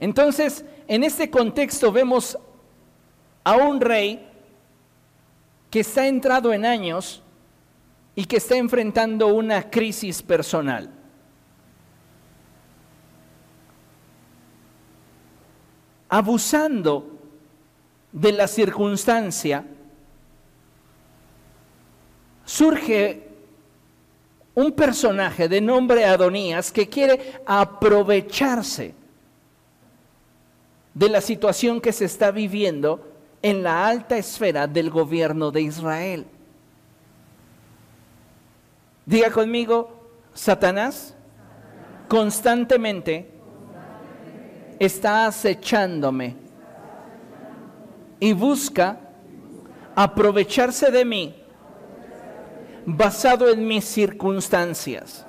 [0.00, 2.36] Entonces, en este contexto vemos
[3.44, 4.26] a un rey
[5.70, 7.22] que está entrado en años
[8.14, 10.90] y que está enfrentando una crisis personal.
[16.08, 17.18] Abusando
[18.10, 19.64] de la circunstancia,
[22.44, 23.28] surge
[24.54, 28.99] un personaje de nombre Adonías que quiere aprovecharse
[30.94, 33.06] de la situación que se está viviendo
[33.42, 36.26] en la alta esfera del gobierno de Israel.
[39.06, 39.90] Diga conmigo,
[40.34, 41.14] Satanás
[42.08, 43.30] constantemente
[44.78, 46.36] está acechándome
[48.18, 49.00] y busca
[49.94, 51.34] aprovecharse de mí
[52.84, 55.26] basado en mis circunstancias.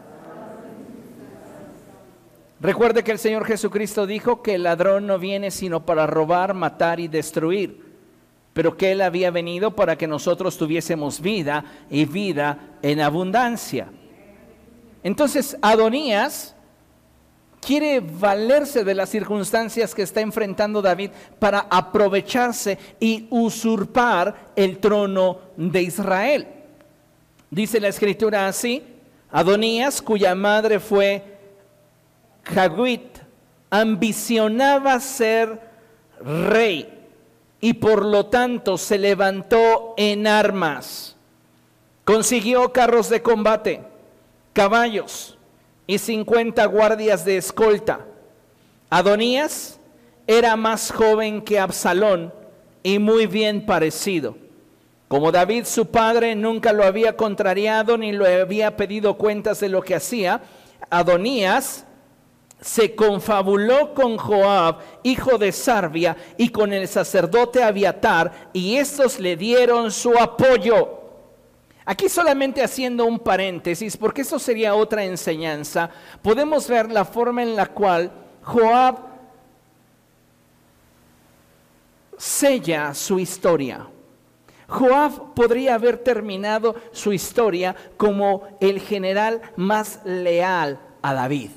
[2.62, 7.00] Recuerde que el Señor Jesucristo dijo que el ladrón no viene sino para robar, matar
[7.00, 7.84] y destruir,
[8.54, 13.88] pero que Él había venido para que nosotros tuviésemos vida y vida en abundancia.
[15.02, 16.56] Entonces, Adonías
[17.60, 25.40] quiere valerse de las circunstancias que está enfrentando David para aprovecharse y usurpar el trono
[25.58, 26.48] de Israel.
[27.50, 28.84] Dice la escritura así,
[29.32, 31.31] Adonías, cuya madre fue
[32.46, 33.20] Hagwit
[33.70, 35.60] ambicionaba ser
[36.24, 37.02] rey
[37.60, 41.16] y por lo tanto se levantó en armas.
[42.04, 43.82] Consiguió carros de combate,
[44.54, 45.38] caballos
[45.88, 48.06] y 50 guardias de escolta.
[48.90, 49.80] Adonías
[50.28, 52.34] era más joven que Absalón
[52.84, 54.36] y muy bien parecido.
[55.08, 59.82] Como David su padre nunca lo había contrariado ni le había pedido cuentas de lo
[59.82, 60.42] que hacía,
[60.90, 61.86] Adonías
[62.62, 69.36] se confabuló con Joab, hijo de Sarbia, y con el sacerdote Abiatar, y estos le
[69.36, 71.00] dieron su apoyo.
[71.84, 75.90] Aquí solamente haciendo un paréntesis, porque eso sería otra enseñanza,
[76.22, 78.12] podemos ver la forma en la cual
[78.44, 78.98] Joab
[82.16, 83.88] sella su historia.
[84.68, 91.50] Joab podría haber terminado su historia como el general más leal a David.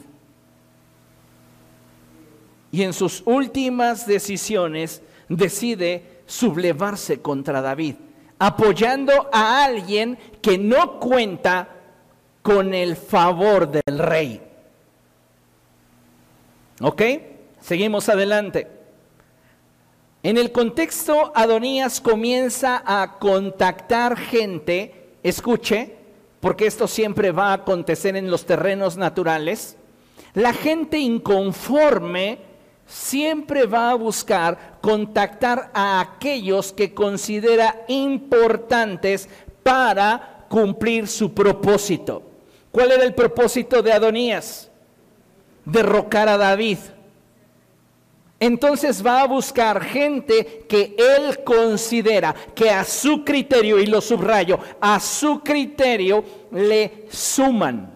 [2.75, 7.95] Y en sus últimas decisiones decide sublevarse contra David,
[8.37, 11.69] apoyando a alguien que no cuenta
[12.43, 14.43] con el favor del rey.
[16.81, 17.03] ¿Ok?
[17.61, 18.67] Seguimos adelante.
[20.25, 25.95] En el contexto, Adonías comienza a contactar gente, escuche,
[26.41, 29.77] porque esto siempre va a acontecer en los terrenos naturales.
[30.33, 32.53] La gente inconforme
[32.87, 39.29] siempre va a buscar contactar a aquellos que considera importantes
[39.63, 42.23] para cumplir su propósito.
[42.71, 44.71] ¿Cuál era el propósito de Adonías?
[45.65, 46.79] Derrocar a David.
[48.41, 54.59] Entonces va a buscar gente que él considera que a su criterio, y lo subrayo,
[54.81, 57.91] a su criterio le suman.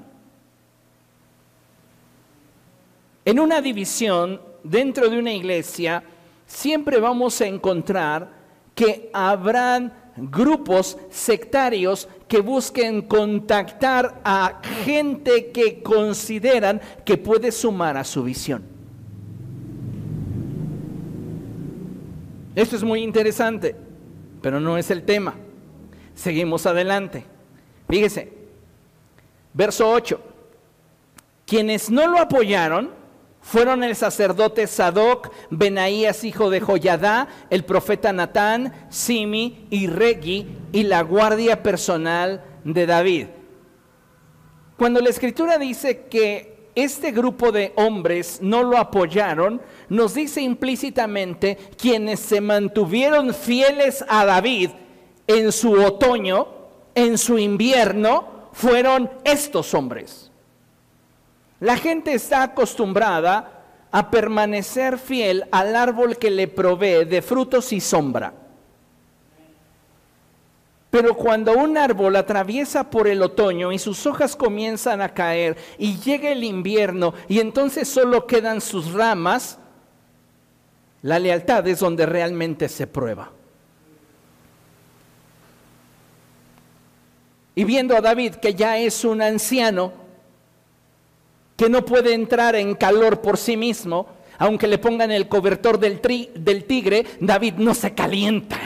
[3.24, 6.02] En una división dentro de una iglesia,
[6.46, 8.30] siempre vamos a encontrar
[8.74, 18.04] que habrán grupos sectarios que busquen contactar a gente que consideran que puede sumar a
[18.04, 18.62] su visión.
[22.54, 23.76] Esto es muy interesante,
[24.42, 25.34] pero no es el tema.
[26.14, 27.24] Seguimos adelante.
[27.88, 28.32] Fíjese,
[29.54, 30.20] verso 8.
[31.46, 32.97] Quienes no lo apoyaron
[33.48, 40.82] fueron el sacerdote Sadoc, Benaías, hijo de Joyadá, el profeta Natán, Simi y Regi, y
[40.82, 43.26] la guardia personal de David.
[44.76, 51.56] Cuando la escritura dice que este grupo de hombres no lo apoyaron, nos dice implícitamente
[51.78, 54.72] quienes se mantuvieron fieles a David
[55.26, 56.48] en su otoño,
[56.94, 60.27] en su invierno, fueron estos hombres.
[61.60, 67.80] La gente está acostumbrada a permanecer fiel al árbol que le provee de frutos y
[67.80, 68.32] sombra.
[70.90, 75.98] Pero cuando un árbol atraviesa por el otoño y sus hojas comienzan a caer y
[75.98, 79.58] llega el invierno y entonces solo quedan sus ramas,
[81.02, 83.30] la lealtad es donde realmente se prueba.
[87.54, 90.07] Y viendo a David que ya es un anciano,
[91.58, 94.06] que no puede entrar en calor por sí mismo,
[94.38, 96.00] aunque le pongan el cobertor del,
[96.36, 98.56] del tigre, David no se calienta.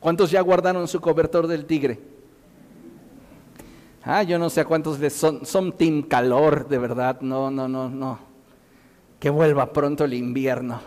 [0.00, 2.00] ¿Cuántos ya guardaron su cobertor del tigre?
[4.02, 7.20] Ah, yo no sé a cuántos son, son team calor, de verdad.
[7.20, 8.18] No, no, no, no.
[9.20, 10.80] Que vuelva pronto el invierno.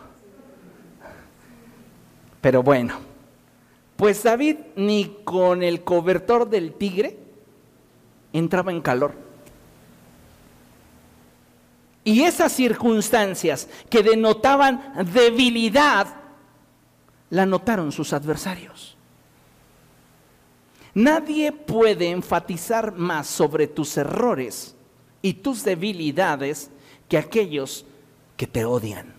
[2.41, 2.95] Pero bueno,
[3.95, 7.28] pues David ni con el cobertor del tigre
[8.33, 9.13] entraba en calor.
[12.03, 16.07] Y esas circunstancias que denotaban debilidad,
[17.29, 18.97] la notaron sus adversarios.
[20.95, 24.75] Nadie puede enfatizar más sobre tus errores
[25.21, 26.71] y tus debilidades
[27.07, 27.85] que aquellos
[28.35, 29.13] que te odian.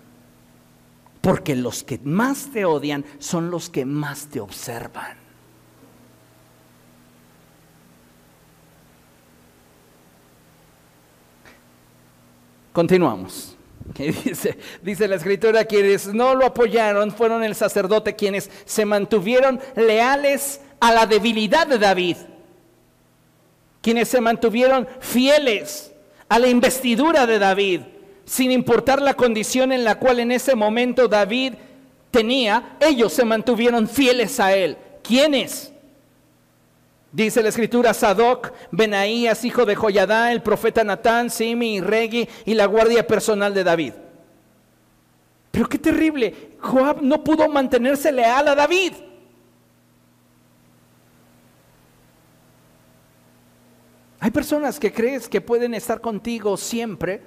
[1.20, 5.19] Porque los que más te odian son los que más te observan.
[12.80, 13.58] Continuamos.
[13.98, 20.62] Dice, dice la escritura, quienes no lo apoyaron fueron el sacerdote, quienes se mantuvieron leales
[20.80, 22.16] a la debilidad de David,
[23.82, 25.92] quienes se mantuvieron fieles
[26.30, 27.80] a la investidura de David,
[28.24, 31.52] sin importar la condición en la cual en ese momento David
[32.10, 34.78] tenía, ellos se mantuvieron fieles a él.
[35.02, 35.70] ¿Quiénes?
[37.12, 42.54] Dice la escritura, Sadoc, Benaías, hijo de Joyadá, el profeta Natán, Simi y Regi y
[42.54, 43.94] la guardia personal de David.
[45.50, 48.92] Pero qué terrible, Joab no pudo mantenerse leal a David.
[54.20, 57.22] Hay personas que crees que pueden estar contigo siempre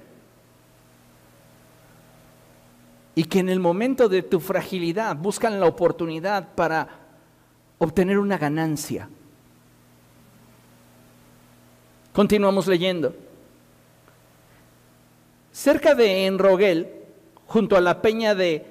[3.15, 6.87] y que en el momento de tu fragilidad buscan la oportunidad para
[7.79, 9.09] obtener una ganancia.
[12.13, 13.15] Continuamos leyendo.
[15.51, 16.87] Cerca de Enrogel,
[17.47, 18.65] junto a la peña de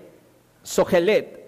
[0.62, 1.42] Sogelet,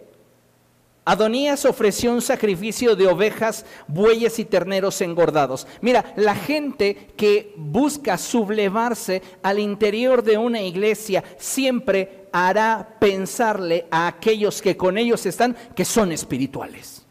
[1.07, 5.67] Adonías ofreció un sacrificio de ovejas, bueyes y terneros engordados.
[5.83, 14.07] Mira, la gente que busca sublevarse al interior de una iglesia siempre hará pensarle a
[14.07, 17.04] aquellos que con ellos están que son espirituales.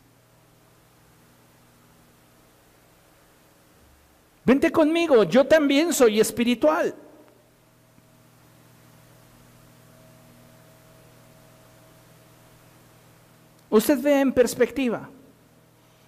[4.45, 6.93] Vente conmigo, yo también soy espiritual.
[13.69, 15.09] Usted ve en perspectiva.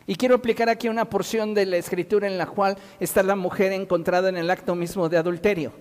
[0.08, 3.72] Y quiero aplicar aquí una porción de la escritura en la cual está la mujer
[3.72, 5.72] encontrada en el acto mismo de adulterio.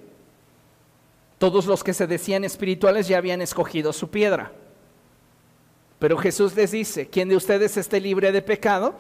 [1.39, 4.53] Todos los que se decían espirituales ya habían escogido su piedra.
[5.99, 8.95] Pero Jesús les dice, quien de ustedes esté libre de pecado,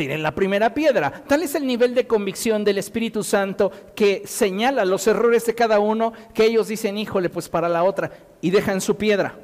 [0.00, 1.12] tiren la primera piedra.
[1.26, 5.78] Tal es el nivel de convicción del Espíritu Santo que señala los errores de cada
[5.78, 9.34] uno, que ellos dicen, híjole, pues para la otra, y dejan su piedra.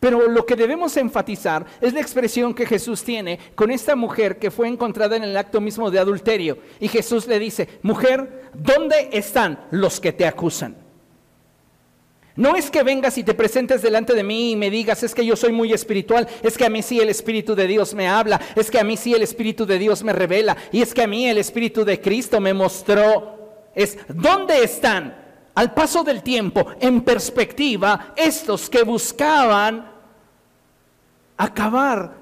[0.00, 4.50] Pero lo que debemos enfatizar es la expresión que Jesús tiene con esta mujer que
[4.50, 6.56] fue encontrada en el acto mismo de adulterio.
[6.80, 10.81] Y Jesús le dice, mujer, ¿dónde están los que te acusan?
[12.34, 15.24] No es que vengas y te presentes delante de mí y me digas, es que
[15.24, 18.40] yo soy muy espiritual, es que a mí sí el Espíritu de Dios me habla,
[18.56, 21.06] es que a mí sí el Espíritu de Dios me revela, y es que a
[21.06, 23.68] mí el Espíritu de Cristo me mostró.
[23.74, 25.14] Es, ¿dónde están?
[25.54, 29.90] Al paso del tiempo, en perspectiva, estos que buscaban
[31.36, 32.14] acabar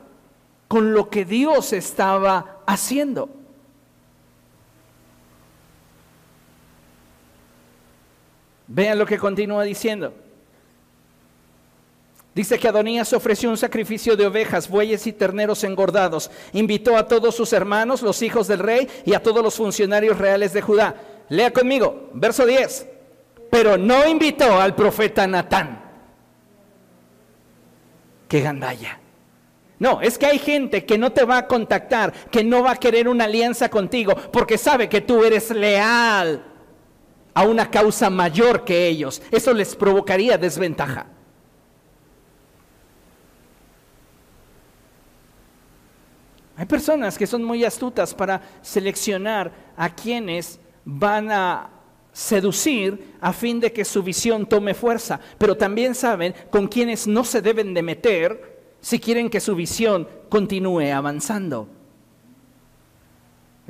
[0.66, 3.39] con lo que Dios estaba haciendo.
[8.72, 10.14] Vean lo que continúa diciendo.
[12.32, 16.30] Dice que Adonías ofreció un sacrificio de ovejas, bueyes y terneros engordados.
[16.52, 20.52] Invitó a todos sus hermanos, los hijos del rey, y a todos los funcionarios reales
[20.52, 20.94] de Judá.
[21.28, 22.86] Lea conmigo, verso 10.
[23.50, 25.82] Pero no invitó al profeta Natán.
[28.28, 29.00] ¡Qué gandalla!
[29.80, 32.76] No, es que hay gente que no te va a contactar, que no va a
[32.76, 36.44] querer una alianza contigo, porque sabe que tú eres leal
[37.34, 39.22] a una causa mayor que ellos.
[39.30, 41.06] Eso les provocaría desventaja.
[46.56, 51.70] Hay personas que son muy astutas para seleccionar a quienes van a
[52.12, 57.24] seducir a fin de que su visión tome fuerza, pero también saben con quienes no
[57.24, 61.79] se deben de meter si quieren que su visión continúe avanzando.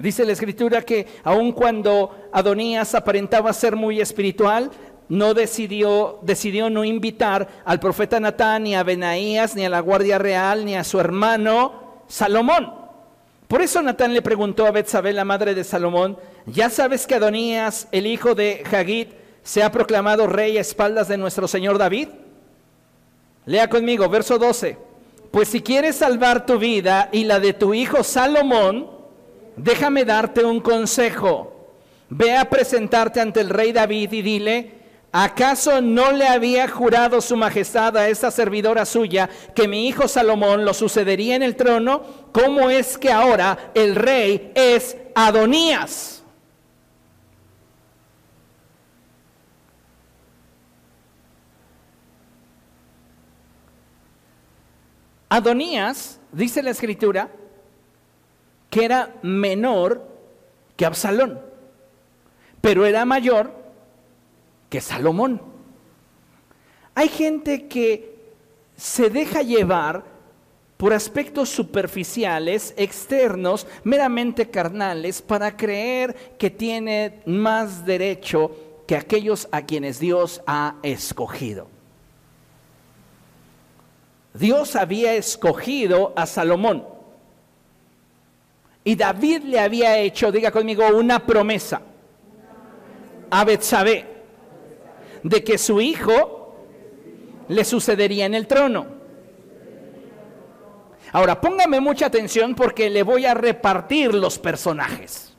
[0.00, 4.70] Dice la escritura que aun cuando Adonías aparentaba ser muy espiritual,
[5.10, 10.18] no decidió, decidió no invitar al profeta Natán, ni a Benaías, ni a la guardia
[10.18, 12.72] real, ni a su hermano Salomón.
[13.48, 17.88] Por eso Natán le preguntó a Betsabé, la madre de Salomón, ¿ya sabes que Adonías,
[17.90, 19.10] el hijo de Hagit,
[19.42, 22.08] se ha proclamado rey a espaldas de nuestro señor David?
[23.46, 24.78] Lea conmigo, verso 12.
[25.32, 28.99] Pues si quieres salvar tu vida y la de tu hijo Salomón,
[29.62, 31.56] déjame darte un consejo.
[32.08, 34.74] Ve a presentarte ante el rey David y dile,
[35.12, 40.64] ¿acaso no le había jurado su majestad a esta servidora suya que mi hijo Salomón
[40.64, 42.02] lo sucedería en el trono?
[42.32, 46.16] ¿Cómo es que ahora el rey es Adonías?
[55.28, 57.30] Adonías, dice la escritura,
[58.70, 60.06] que era menor
[60.76, 61.40] que Absalón,
[62.60, 63.52] pero era mayor
[64.70, 65.42] que Salomón.
[66.94, 68.18] Hay gente que
[68.76, 70.04] se deja llevar
[70.76, 78.56] por aspectos superficiales, externos, meramente carnales, para creer que tiene más derecho
[78.86, 81.68] que aquellos a quienes Dios ha escogido.
[84.32, 86.86] Dios había escogido a Salomón.
[88.84, 91.82] Y David le había hecho, diga conmigo, una promesa
[93.30, 94.06] a Betsabé
[95.22, 96.56] de que su hijo
[97.48, 98.86] le sucedería en el trono.
[101.12, 105.34] Ahora, póngame mucha atención porque le voy a repartir los personajes.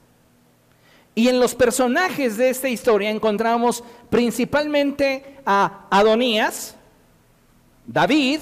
[1.15, 6.75] Y en los personajes de esta historia encontramos principalmente a Adonías,
[7.85, 8.39] David,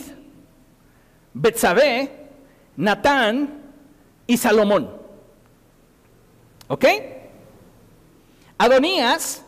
[1.33, 2.27] Betsabé,
[2.77, 3.58] Natán
[4.29, 4.87] y Salomón.
[6.67, 6.85] ¿Ok?
[8.59, 9.41] Adonías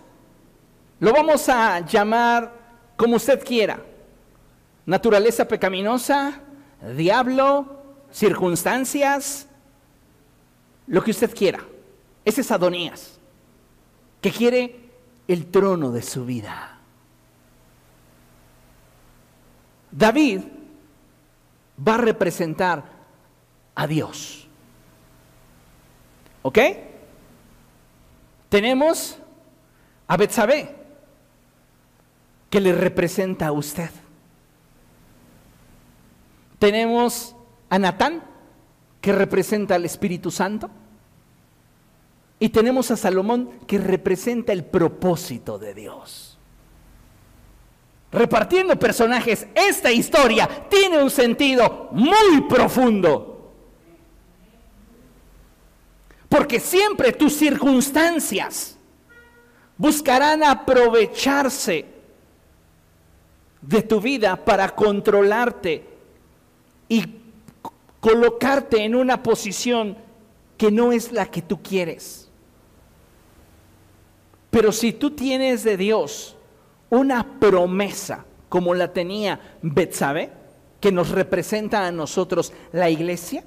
[1.00, 2.52] lo vamos a llamar
[2.98, 3.80] como usted quiera.
[4.88, 6.42] Naturaleza pecaminosa,
[6.98, 9.48] diablo, circunstancias,
[10.88, 11.60] lo que usted quiera.
[12.26, 13.20] Ese es Adonías,
[14.20, 14.90] que quiere
[15.28, 16.80] el trono de su vida.
[19.92, 20.42] David
[21.88, 22.84] va a representar
[23.76, 24.41] a Dios.
[26.44, 26.60] ¿Ok?
[28.50, 29.18] Tenemos
[30.08, 30.76] a Betsabé,
[32.50, 33.90] que le representa a usted.
[36.60, 37.36] Tenemos
[37.70, 38.24] a Natán,
[39.00, 40.70] que representa al Espíritu Santo.
[42.40, 46.38] Y tenemos a Salomón, que representa el propósito de Dios.
[48.12, 53.31] Repartiendo personajes, esta historia tiene un sentido muy profundo.
[56.32, 58.78] Porque siempre tus circunstancias
[59.78, 61.86] buscarán aprovecharse
[63.62, 65.84] de tu vida para controlarte
[66.88, 67.04] y
[68.00, 69.98] colocarte en una posición
[70.56, 72.30] que no es la que tú quieres.
[74.52, 76.38] Pero si tú tienes de Dios
[76.90, 80.32] una promesa como la tenía Betsabe,
[80.80, 83.44] que nos representa a nosotros la iglesia,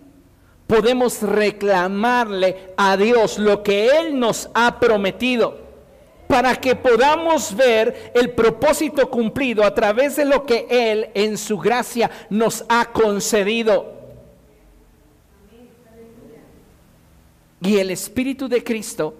[0.75, 5.57] podemos reclamarle a Dios lo que Él nos ha prometido
[6.27, 11.59] para que podamos ver el propósito cumplido a través de lo que Él en su
[11.59, 13.95] gracia nos ha concedido.
[17.61, 19.15] Y el Espíritu de Cristo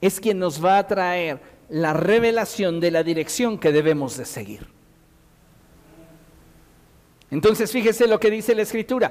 [0.00, 4.68] es quien nos va a traer la revelación de la dirección que debemos de seguir.
[7.32, 9.10] Entonces fíjese lo que dice la escritura.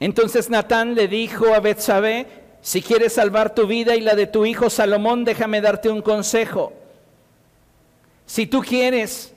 [0.00, 2.26] Entonces Natán le dijo a Betsabé,
[2.60, 6.72] si quieres salvar tu vida y la de tu hijo Salomón, déjame darte un consejo.
[8.26, 9.32] Si tú quieres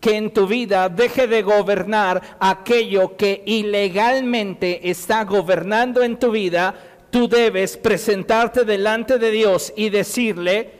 [0.00, 6.74] que en tu vida deje de gobernar aquello que ilegalmente está gobernando en tu vida,
[7.10, 10.70] tú debes presentarte delante de Dios y decirle,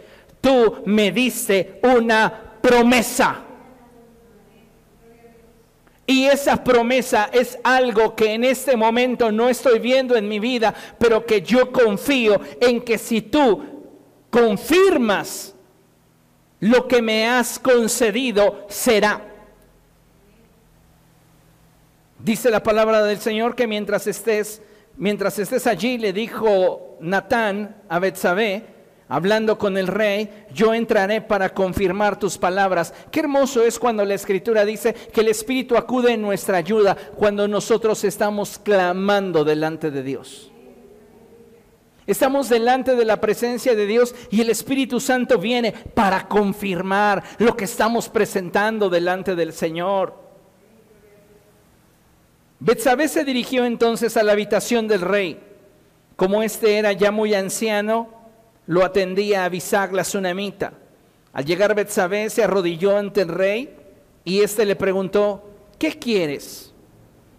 [0.41, 3.45] tú me diste una promesa.
[6.11, 10.75] Y esa promesa es algo que en este momento no estoy viendo en mi vida,
[10.99, 13.63] pero que yo confío en que si tú
[14.29, 15.55] confirmas
[16.59, 19.25] lo que me has concedido, será.
[22.19, 24.63] Dice la palabra del Señor que mientras estés,
[24.97, 28.65] mientras estés allí, le dijo Natán a Betsabé,
[29.11, 32.95] hablando con el rey, yo entraré para confirmar tus palabras.
[33.11, 37.47] Qué hermoso es cuando la escritura dice que el Espíritu acude en nuestra ayuda cuando
[37.49, 40.53] nosotros estamos clamando delante de Dios.
[42.07, 47.57] Estamos delante de la presencia de Dios y el Espíritu Santo viene para confirmar lo
[47.57, 50.15] que estamos presentando delante del Señor.
[52.61, 55.41] Betsabé se dirigió entonces a la habitación del rey.
[56.15, 58.20] Como éste era ya muy anciano,
[58.71, 60.73] lo atendía Abisag la tsunamita.
[61.33, 63.77] Al llegar Betsabé se arrodilló ante el rey
[64.23, 65.43] y éste le preguntó,
[65.77, 66.73] ¿qué quieres?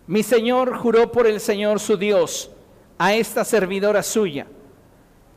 [0.08, 2.52] Mi señor juró por el Señor su Dios
[2.98, 4.46] a esta servidora suya,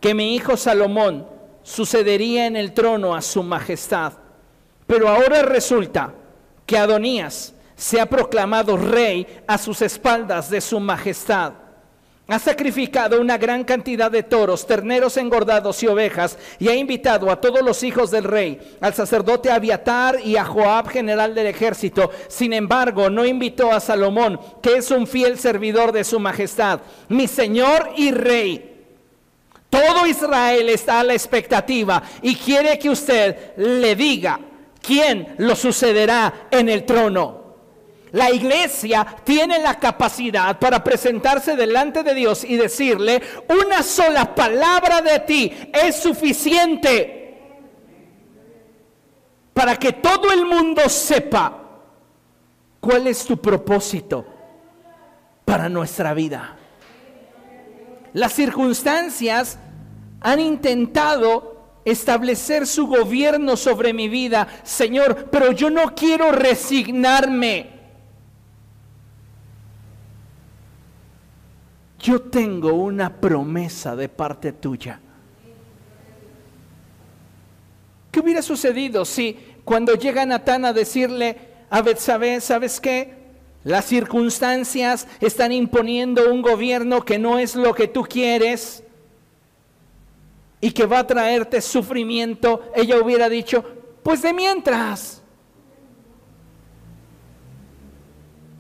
[0.01, 1.29] que mi hijo Salomón
[1.63, 4.15] sucedería en el trono a su majestad.
[4.89, 6.13] Pero ahora resulta
[6.67, 11.53] que Adonías se ha proclamado rey a sus espaldas de su majestad
[12.27, 17.39] ha sacrificado una gran cantidad de toros, terneros engordados y ovejas, y ha invitado a
[17.39, 22.11] todos los hijos del rey, al sacerdote Abiatar y a Joab, general del ejército.
[22.29, 27.29] Sin embargo, no invitó a Salomón, que es un fiel servidor de su majestad, mi
[27.29, 28.71] señor y rey.
[29.69, 34.41] Todo Israel está a la expectativa y quiere que usted le diga
[34.81, 37.44] quién lo sucederá en el trono.
[38.15, 45.03] La iglesia tiene la capacidad para presentarse delante de Dios y decirle, una sola palabra
[45.03, 47.43] de ti es suficiente
[49.53, 51.61] para que todo el mundo sepa
[52.79, 54.25] cuál es tu propósito
[55.45, 56.55] para nuestra vida.
[58.13, 59.59] Las circunstancias
[60.21, 67.74] han intentado establecer su gobierno sobre mi vida, Señor, pero yo no quiero resignarme.
[72.05, 75.01] Yo tengo una promesa de parte tuya.
[78.13, 81.39] ¿Qué hubiera sucedido si cuando llega Natán a decirle
[81.71, 83.15] a Betsabé, ¿sabes qué?
[83.65, 88.85] Las circunstancias están imponiendo un gobierno que no es lo que tú quieres
[90.61, 92.71] y que va a traerte sufrimiento.
[92.77, 93.65] Ella hubiera dicho,
[94.03, 95.23] pues de mientras.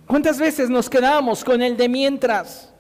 [0.07, 2.74] ¿Cuántas veces nos quedamos con el de mientras?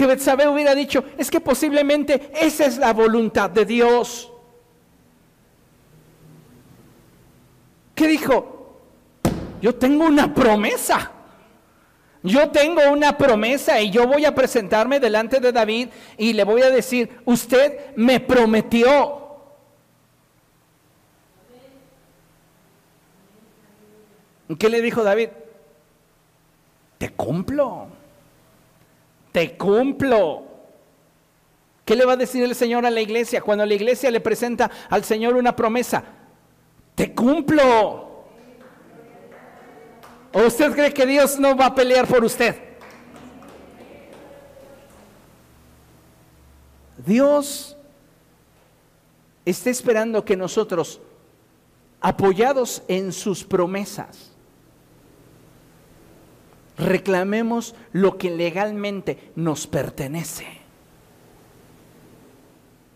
[0.00, 4.32] Que Betsabé hubiera dicho, es que posiblemente esa es la voluntad de Dios.
[7.94, 8.78] ¿Qué dijo?
[9.60, 11.12] yo tengo una promesa.
[12.22, 16.62] Yo tengo una promesa y yo voy a presentarme delante de David y le voy
[16.62, 19.18] a decir, usted me prometió.
[24.58, 25.28] ¿Qué le dijo David?
[26.96, 27.99] Te cumplo.
[29.32, 30.44] Te cumplo.
[31.84, 34.70] ¿Qué le va a decir el Señor a la iglesia cuando la iglesia le presenta
[34.88, 36.04] al Señor una promesa?
[36.94, 38.24] Te cumplo.
[40.32, 42.54] ¿O usted cree que Dios no va a pelear por usted?
[47.04, 47.76] Dios
[49.44, 51.00] está esperando que nosotros,
[52.00, 54.29] apoyados en sus promesas,
[56.80, 60.46] reclamemos lo que legalmente nos pertenece.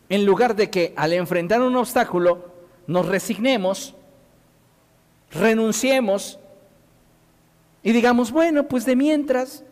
[0.08, 2.52] En lugar de que al enfrentar un obstáculo
[2.86, 3.94] nos resignemos,
[5.30, 6.38] renunciemos
[7.82, 9.64] y digamos, bueno, pues de mientras.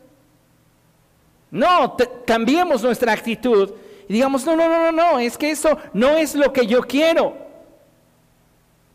[1.51, 1.97] No,
[2.27, 3.73] cambiemos nuestra actitud
[4.09, 6.83] y digamos, no, no, no, no, no, es que eso no es lo que yo
[6.83, 7.42] quiero.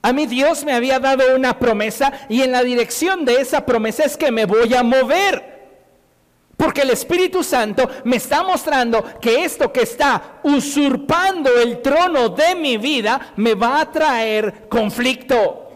[0.07, 4.05] A mí Dios me había dado una promesa y en la dirección de esa promesa
[4.05, 5.67] es que me voy a mover.
[6.55, 12.55] Porque el Espíritu Santo me está mostrando que esto que está usurpando el trono de
[12.55, 15.71] mi vida me va a traer conflicto.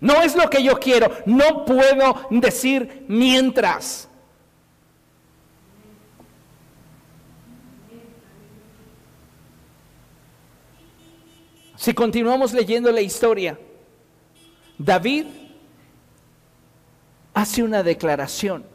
[0.00, 1.08] No es lo que yo quiero.
[1.26, 4.09] No puedo decir mientras.
[11.80, 13.58] Si continuamos leyendo la historia,
[14.76, 15.24] David
[17.32, 18.66] hace una declaración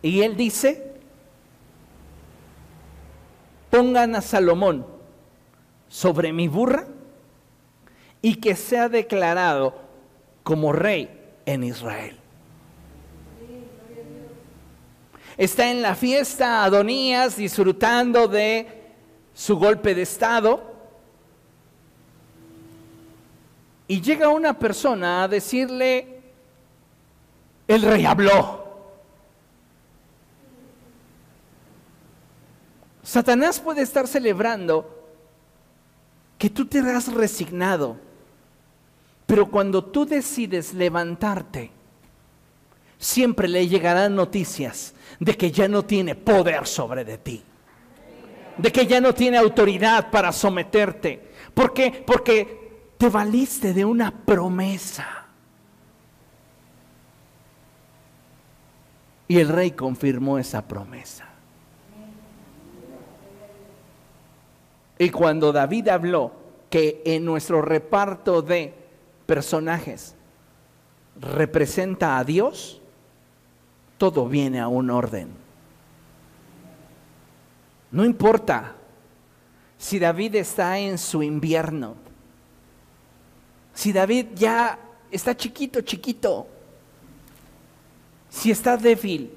[0.00, 0.92] y él dice,
[3.70, 4.86] pongan a Salomón
[5.88, 6.86] sobre mi burra
[8.22, 9.74] y que sea declarado
[10.44, 11.10] como rey
[11.44, 12.16] en Israel.
[15.36, 18.92] Está en la fiesta Adonías disfrutando de
[19.34, 20.69] su golpe de estado.
[23.90, 26.20] Y llega una persona a decirle,
[27.66, 28.64] el rey habló.
[33.02, 35.08] Satanás puede estar celebrando
[36.38, 37.96] que tú te has resignado
[39.26, 41.70] pero cuando tú decides levantarte,
[42.98, 47.42] siempre le llegarán noticias de que ya no tiene poder sobre de ti.
[48.56, 51.30] De que ya no tiene autoridad para someterte.
[51.54, 52.04] ¿Por qué?
[52.04, 52.59] Porque
[53.00, 55.24] te valiste de una promesa.
[59.26, 61.24] Y el rey confirmó esa promesa.
[64.98, 66.32] Y cuando David habló
[66.68, 68.74] que en nuestro reparto de
[69.24, 70.14] personajes
[71.18, 72.82] representa a Dios,
[73.96, 75.30] todo viene a un orden.
[77.92, 78.74] No importa
[79.78, 82.09] si David está en su invierno,
[83.80, 84.78] si David ya
[85.10, 86.46] está chiquito, chiquito,
[88.28, 89.32] si está débil,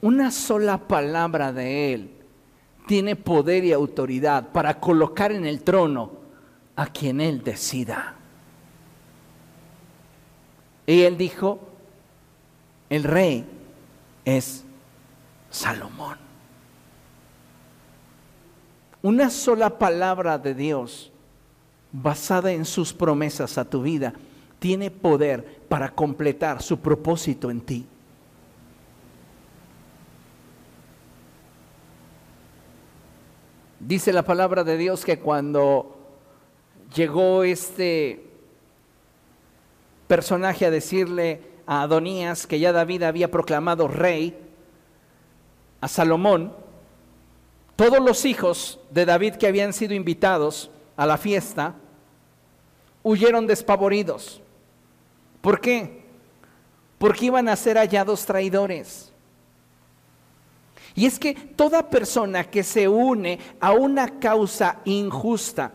[0.00, 2.10] una sola palabra de él
[2.86, 6.12] tiene poder y autoridad para colocar en el trono
[6.74, 8.14] a quien Él decida.
[10.86, 11.60] Y Él dijo,
[12.88, 13.44] el rey
[14.24, 14.64] es
[15.50, 16.16] Salomón.
[19.02, 21.09] Una sola palabra de Dios
[21.92, 24.14] basada en sus promesas a tu vida
[24.58, 27.86] tiene poder para completar su propósito en ti.
[33.80, 35.96] Dice la palabra de Dios que cuando
[36.94, 38.26] llegó este
[40.06, 44.36] personaje a decirle a Adonías que ya David había proclamado rey,
[45.80, 46.52] a Salomón,
[47.74, 50.70] todos los hijos de David que habían sido invitados
[51.00, 51.74] a la fiesta
[53.02, 54.42] huyeron despavoridos.
[55.40, 56.04] ¿Por qué?
[56.98, 59.10] Porque iban a ser hallados traidores.
[60.94, 65.72] Y es que toda persona que se une a una causa injusta,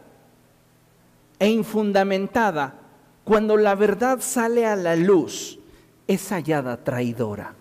[1.39, 2.75] e infundamentada,
[3.23, 5.57] cuando la verdad sale a la luz,
[6.07, 7.55] es hallada traidora.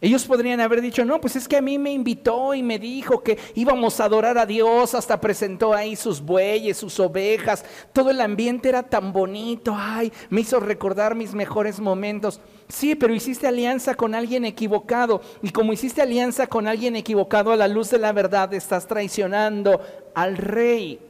[0.00, 3.20] Ellos podrían haber dicho, no, pues es que a mí me invitó y me dijo
[3.20, 8.20] que íbamos a adorar a Dios, hasta presentó ahí sus bueyes, sus ovejas, todo el
[8.20, 12.40] ambiente era tan bonito, ay, me hizo recordar mis mejores momentos.
[12.68, 17.56] Sí, pero hiciste alianza con alguien equivocado y como hiciste alianza con alguien equivocado a
[17.56, 19.80] la luz de la verdad, estás traicionando
[20.14, 21.00] al rey.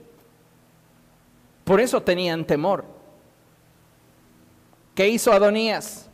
[1.64, 2.86] Por eso tenían temor.
[4.95, 6.09] ¿Qué hizo Adonías?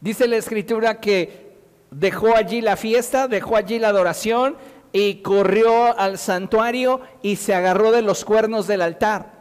[0.00, 1.47] Dice la escritura que
[1.90, 4.56] dejó allí la fiesta, dejó allí la adoración
[4.92, 9.38] y corrió al santuario y se agarró de los cuernos del altar.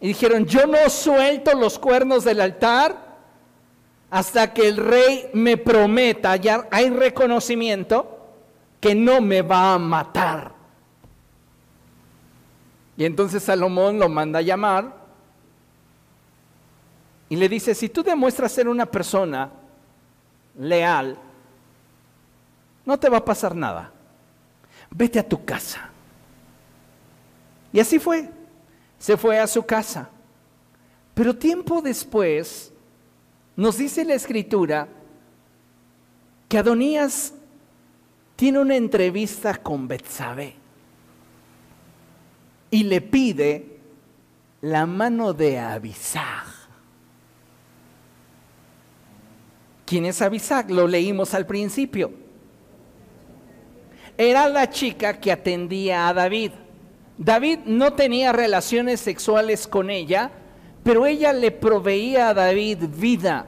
[0.00, 2.96] Y dijeron, yo no suelto los cuernos del altar
[4.10, 8.18] hasta que el rey me prometa, ya hay reconocimiento,
[8.80, 10.52] que no me va a matar.
[12.96, 15.02] Y entonces Salomón lo manda a llamar
[17.28, 19.50] y le dice, si tú demuestras ser una persona
[20.58, 21.18] leal,
[22.84, 23.92] no te va a pasar nada.
[24.90, 25.88] Vete a tu casa.
[27.72, 28.28] Y así fue.
[28.98, 30.08] Se fue a su casa.
[31.14, 32.72] Pero tiempo después
[33.56, 34.88] nos dice la escritura
[36.48, 37.34] que Adonías
[38.36, 40.54] tiene una entrevista con Betsabé
[42.70, 43.78] y le pide
[44.62, 46.51] la mano de Abisag.
[49.92, 50.70] ¿Quién es Abisag?
[50.70, 52.12] Lo leímos al principio.
[54.16, 56.52] Era la chica que atendía a David.
[57.18, 60.30] David no tenía relaciones sexuales con ella,
[60.82, 63.44] pero ella le proveía a David vida,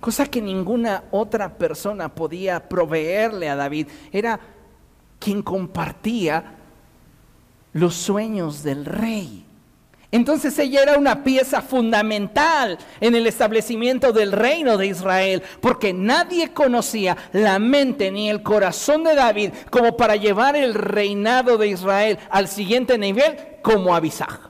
[0.00, 3.86] cosa que ninguna otra persona podía proveerle a David.
[4.10, 4.40] Era
[5.20, 6.56] quien compartía
[7.74, 9.47] los sueños del rey.
[10.10, 16.54] Entonces ella era una pieza fundamental en el establecimiento del reino de Israel, porque nadie
[16.54, 22.18] conocía la mente ni el corazón de David como para llevar el reinado de Israel
[22.30, 24.48] al siguiente nivel como Abisag.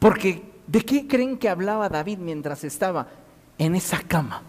[0.00, 3.06] Porque ¿de qué creen que hablaba David mientras estaba
[3.58, 4.42] en esa cama?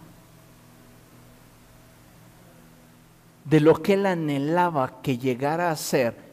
[3.45, 6.30] De lo que él anhelaba que llegara a ser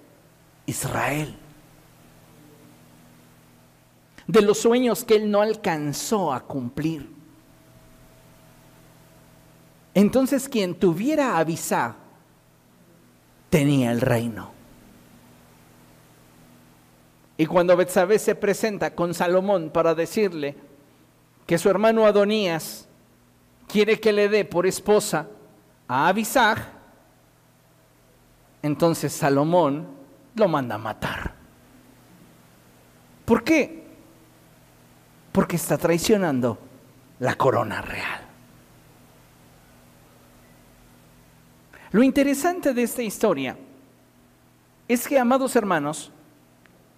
[0.69, 1.35] Israel.
[4.27, 7.11] De los sueños que él no alcanzó a cumplir.
[9.95, 11.97] Entonces quien tuviera a
[13.49, 14.53] tenía el reino.
[17.39, 20.55] Y cuando Betsabé se presenta con Salomón para decirle
[21.47, 22.87] que su hermano Adonías
[23.66, 25.29] quiere que le dé por esposa
[25.87, 26.59] a Abisag,
[28.62, 29.97] entonces Salomón
[30.39, 31.34] lo manda a matar.
[33.24, 33.84] ¿Por qué?
[35.32, 36.59] Porque está traicionando
[37.20, 38.22] la corona real.
[41.91, 43.57] Lo interesante de esta historia
[44.86, 46.11] es que, amados hermanos,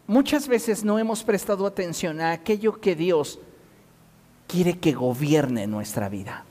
[0.06, 3.38] muchas veces no hemos prestado atención a aquello que Dios
[4.46, 6.44] quiere que gobierne nuestra vida.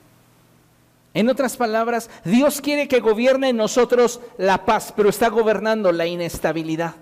[1.19, 6.07] En otras palabras, Dios quiere que gobierne en nosotros la paz, pero está gobernando la
[6.07, 6.95] inestabilidad.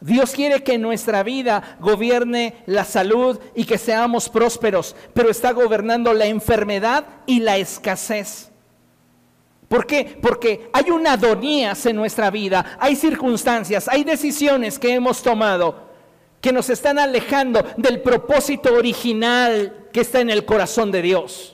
[0.00, 6.14] Dios quiere que nuestra vida gobierne la salud y que seamos prósperos, pero está gobernando
[6.14, 8.50] la enfermedad y la escasez.
[9.68, 10.18] ¿Por qué?
[10.22, 15.90] Porque hay una adonías en nuestra vida, hay circunstancias, hay decisiones que hemos tomado
[16.40, 21.53] que nos están alejando del propósito original que está en el corazón de Dios.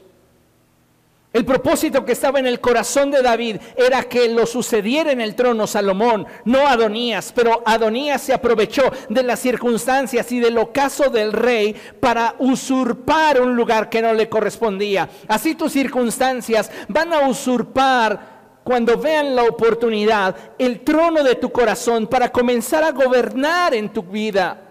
[1.33, 5.37] El propósito que estaba en el corazón de David era que lo sucediera en el
[5.37, 11.33] trono Salomón, no Adonías, pero Adonías se aprovechó de las circunstancias y del ocaso del
[11.33, 15.09] rey para usurpar un lugar que no le correspondía.
[15.28, 22.09] Así tus circunstancias van a usurpar cuando vean la oportunidad el trono de tu corazón
[22.09, 24.70] para comenzar a gobernar en tu vida.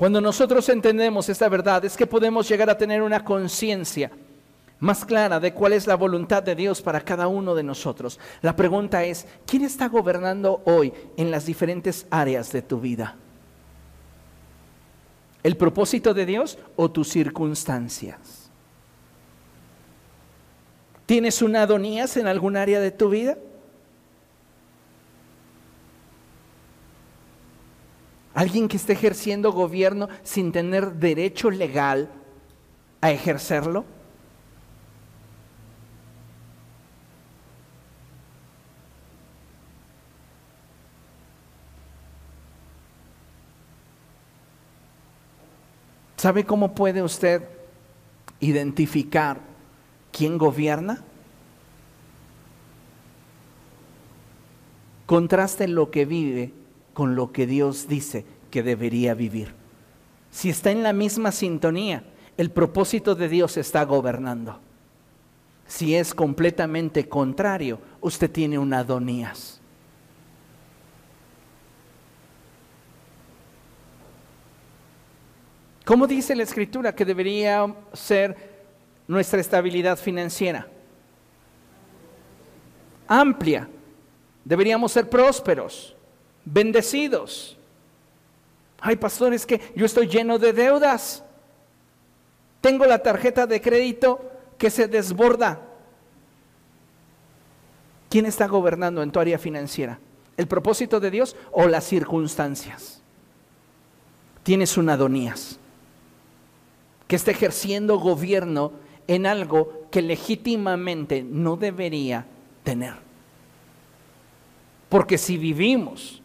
[0.00, 4.10] Cuando nosotros entendemos esta verdad es que podemos llegar a tener una conciencia
[4.78, 8.18] más clara de cuál es la voluntad de Dios para cada uno de nosotros.
[8.40, 13.16] La pregunta es, ¿quién está gobernando hoy en las diferentes áreas de tu vida?
[15.42, 18.50] ¿El propósito de Dios o tus circunstancias?
[21.04, 23.36] ¿Tienes una Adonías en algún área de tu vida?
[28.40, 32.08] Alguien que esté ejerciendo gobierno sin tener derecho legal
[33.02, 33.84] a ejercerlo.
[46.16, 47.42] ¿Sabe cómo puede usted
[48.40, 49.38] identificar
[50.10, 51.04] quién gobierna?
[55.04, 56.59] Contraste lo que vive
[56.92, 59.54] con lo que Dios dice que debería vivir.
[60.30, 62.04] Si está en la misma sintonía,
[62.36, 64.58] el propósito de Dios está gobernando.
[65.66, 69.60] si es completamente contrario, usted tiene un Adonías.
[75.84, 78.36] ¿Cómo dice la escritura que debería ser
[79.08, 80.68] nuestra estabilidad financiera?
[83.08, 83.68] Amplia.
[84.44, 85.96] Deberíamos ser prósperos,
[86.44, 87.56] bendecidos.
[88.80, 91.22] Ay, pastores, que yo estoy lleno de deudas.
[92.60, 95.60] Tengo la tarjeta de crédito que se desborda.
[98.08, 99.98] ¿Quién está gobernando en tu área financiera?
[100.36, 103.00] ¿El propósito de Dios o las circunstancias?
[104.42, 105.58] Tienes un Adonías
[107.06, 108.72] que está ejerciendo gobierno
[109.06, 112.24] en algo que legítimamente no debería
[112.62, 112.94] tener.
[114.88, 116.19] Porque si vivimos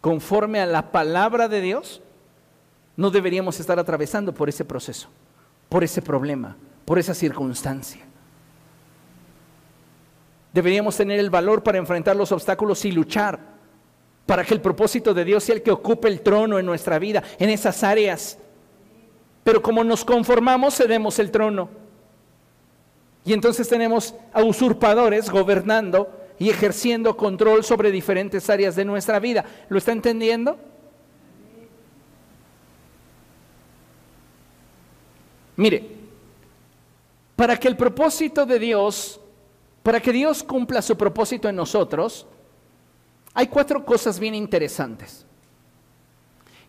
[0.00, 2.00] conforme a la palabra de Dios,
[2.96, 5.08] no deberíamos estar atravesando por ese proceso,
[5.68, 8.02] por ese problema, por esa circunstancia.
[10.52, 13.38] Deberíamos tener el valor para enfrentar los obstáculos y luchar
[14.26, 17.22] para que el propósito de Dios sea el que ocupe el trono en nuestra vida,
[17.38, 18.38] en esas áreas
[19.42, 21.68] pero como nos conformamos, cedemos el trono.
[23.24, 26.10] Y entonces tenemos a usurpadores gobernando
[26.40, 29.44] y ejerciendo control sobre diferentes áreas de nuestra vida.
[29.68, 30.58] ¿Lo está entendiendo?
[35.56, 35.86] Mire,
[37.36, 39.20] para que el propósito de Dios,
[39.82, 42.26] para que Dios cumpla su propósito en nosotros,
[43.34, 45.26] hay cuatro cosas bien interesantes.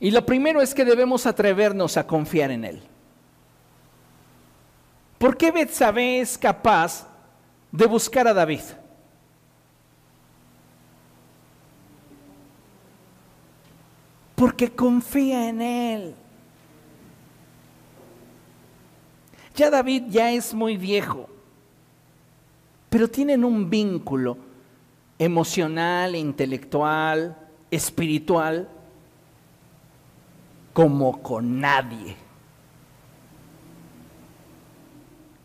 [0.02, 2.84] Y lo primero es que debemos atrevernos a confiar en Él.
[5.18, 7.08] ¿Por qué Betsabé es capaz
[7.72, 8.64] de buscar a David?
[14.42, 16.16] Porque confía en Él.
[19.56, 21.30] Ya David ya es muy viejo,
[22.90, 24.40] pero tienen un vínculo
[25.20, 27.38] emocional, intelectual,
[27.70, 28.68] espiritual
[30.74, 32.16] como con nadie.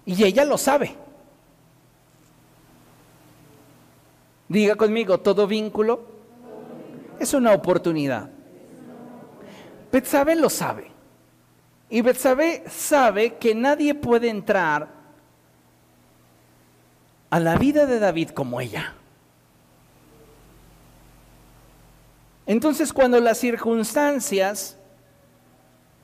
[0.06, 0.96] Y ella lo sabe.
[4.48, 6.00] Diga conmigo, todo vínculo
[7.20, 8.35] es una oportunidad.
[9.90, 10.90] Betsabe lo sabe.
[11.88, 14.88] Y Betsabe sabe que nadie puede entrar
[17.30, 18.94] a la vida de David como ella.
[22.46, 24.78] Entonces cuando las circunstancias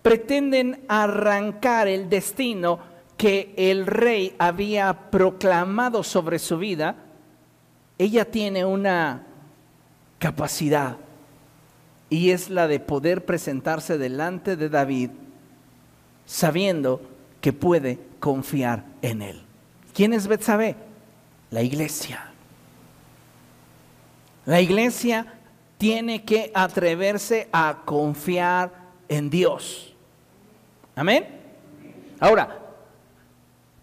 [0.03, 2.81] pretenden arrancar el destino
[3.17, 6.97] que el rey había proclamado sobre su vida,
[7.99, 9.27] ella tiene una
[10.19, 10.97] capacidad
[12.13, 15.09] y es la de poder presentarse delante de David
[16.27, 17.01] sabiendo
[17.41, 19.43] que puede confiar en él.
[19.95, 20.77] ¿Quién es Betsabé?
[21.51, 22.31] La iglesia.
[24.45, 25.39] La iglesia
[25.79, 28.75] tiene que atreverse a confiar
[29.09, 29.95] en Dios.
[30.95, 31.27] Amén.
[32.21, 32.59] Ahora,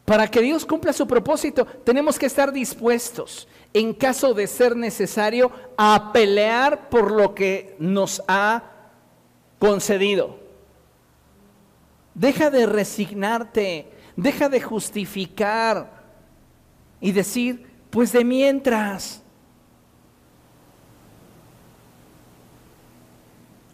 [0.05, 5.51] para que Dios cumpla su propósito, tenemos que estar dispuestos, en caso de ser necesario,
[5.77, 8.63] a pelear por lo que nos ha
[9.59, 10.39] concedido.
[12.13, 16.03] Deja de resignarte, deja de justificar
[16.99, 19.21] y decir, pues de mientras.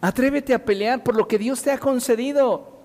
[0.00, 2.75] Atrévete a pelear por lo que Dios te ha concedido.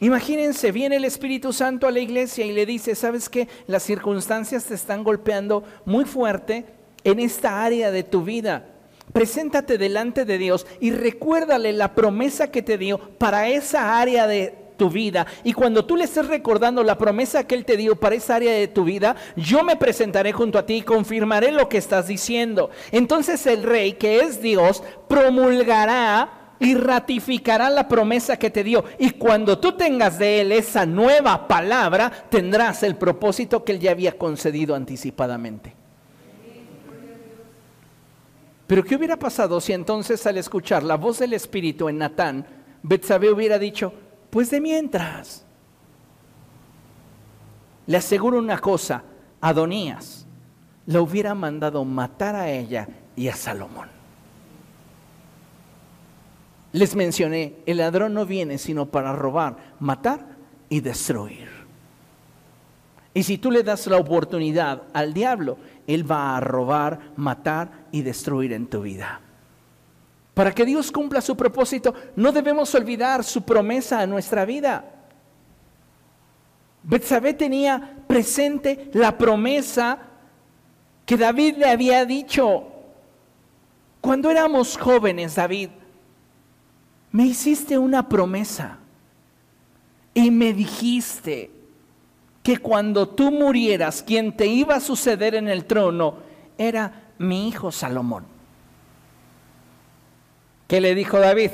[0.00, 3.48] Imagínense, viene el Espíritu Santo a la iglesia y le dice, ¿sabes qué?
[3.66, 6.66] Las circunstancias te están golpeando muy fuerte
[7.04, 8.66] en esta área de tu vida.
[9.12, 14.54] Preséntate delante de Dios y recuérdale la promesa que te dio para esa área de
[14.76, 15.26] tu vida.
[15.44, 18.52] Y cuando tú le estés recordando la promesa que Él te dio para esa área
[18.52, 22.70] de tu vida, yo me presentaré junto a ti y confirmaré lo que estás diciendo.
[22.90, 28.84] Entonces el rey, que es Dios, promulgará y ratificará la promesa que te dio.
[28.98, 33.90] Y cuando tú tengas de Él esa nueva palabra, tendrás el propósito que Él ya
[33.90, 35.74] había concedido anticipadamente.
[38.66, 42.46] Pero ¿qué hubiera pasado si entonces al escuchar la voz del Espíritu en Natán,
[42.82, 43.92] Betsabé hubiera dicho,
[44.30, 45.44] pues de mientras,
[47.86, 49.02] le aseguro una cosa,
[49.40, 50.24] Adonías
[50.86, 53.88] lo hubiera mandado matar a ella y a Salomón.
[56.74, 60.26] Les mencioné, el ladrón no viene sino para robar, matar
[60.68, 61.48] y destruir.
[63.14, 65.56] Y si tú le das la oportunidad al diablo,
[65.86, 69.20] él va a robar, matar y destruir en tu vida.
[70.34, 74.84] Para que Dios cumpla su propósito, no debemos olvidar su promesa a nuestra vida.
[76.82, 79.96] Betsabé tenía presente la promesa
[81.06, 82.64] que David le había dicho.
[84.00, 85.70] Cuando éramos jóvenes, David,
[87.14, 88.78] me hiciste una promesa
[90.14, 91.48] y me dijiste
[92.42, 96.16] que cuando tú murieras, quien te iba a suceder en el trono
[96.58, 98.24] era mi hijo Salomón.
[100.66, 101.52] ¿Qué le dijo David?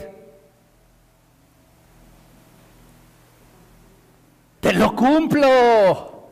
[4.60, 6.30] Te lo cumplo.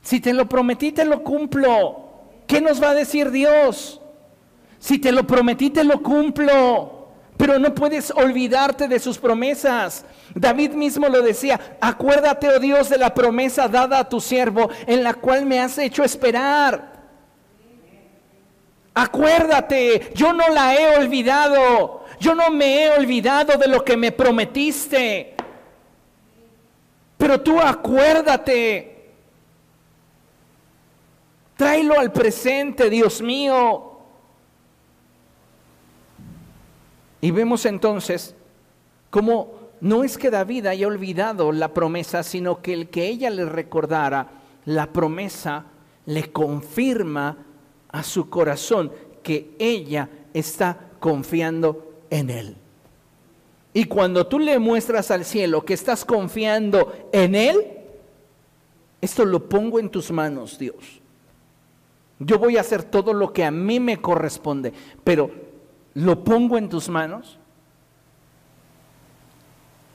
[0.00, 2.08] Si te lo prometí, te lo cumplo.
[2.46, 4.00] ¿Qué nos va a decir Dios?
[4.78, 7.01] Si te lo prometí, te lo cumplo.
[7.36, 10.04] Pero no puedes olvidarte de sus promesas.
[10.34, 15.02] David mismo lo decía, acuérdate, oh Dios, de la promesa dada a tu siervo, en
[15.02, 16.92] la cual me has hecho esperar.
[18.94, 22.04] Acuérdate, yo no la he olvidado.
[22.20, 25.34] Yo no me he olvidado de lo que me prometiste.
[27.16, 29.10] Pero tú acuérdate.
[31.56, 33.91] Tráelo al presente, Dios mío.
[37.22, 38.34] Y vemos entonces
[39.08, 43.46] cómo no es que David haya olvidado la promesa, sino que el que ella le
[43.46, 44.28] recordara
[44.66, 45.64] la promesa
[46.04, 47.38] le confirma
[47.88, 48.92] a su corazón
[49.22, 52.56] que ella está confiando en él.
[53.74, 57.56] Y cuando tú le muestras al cielo que estás confiando en Él,
[59.00, 61.00] esto lo pongo en tus manos, Dios.
[62.18, 65.30] Yo voy a hacer todo lo que a mí me corresponde, pero
[65.94, 67.38] lo pongo en tus manos.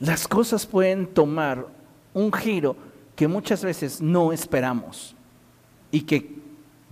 [0.00, 1.66] Las cosas pueden tomar
[2.14, 2.76] un giro
[3.16, 5.14] que muchas veces no esperamos
[5.90, 6.36] y que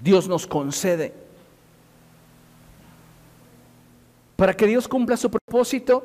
[0.03, 1.15] Dios nos concede.
[4.35, 6.05] Para que Dios cumpla su propósito,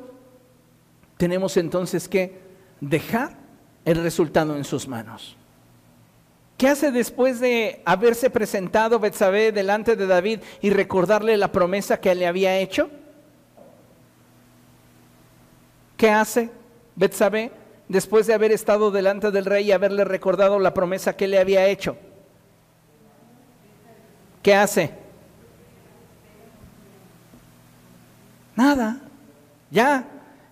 [1.16, 2.40] tenemos entonces que
[2.80, 3.36] dejar
[3.84, 5.36] el resultado en sus manos.
[6.62, 12.14] ¿Qué hace después de haberse presentado Betsabé delante de David y recordarle la promesa que
[12.14, 12.88] le había hecho?
[15.96, 16.50] ¿Qué hace
[16.94, 17.50] Betsabé
[17.88, 21.66] después de haber estado delante del rey y haberle recordado la promesa que le había
[21.66, 21.96] hecho?
[24.40, 24.92] ¿Qué hace?
[28.54, 29.00] Nada.
[29.72, 30.04] Ya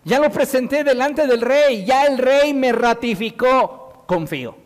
[0.02, 4.59] ya lo presenté delante del rey, ya el rey me ratificó, confío.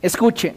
[0.00, 0.54] Escuche,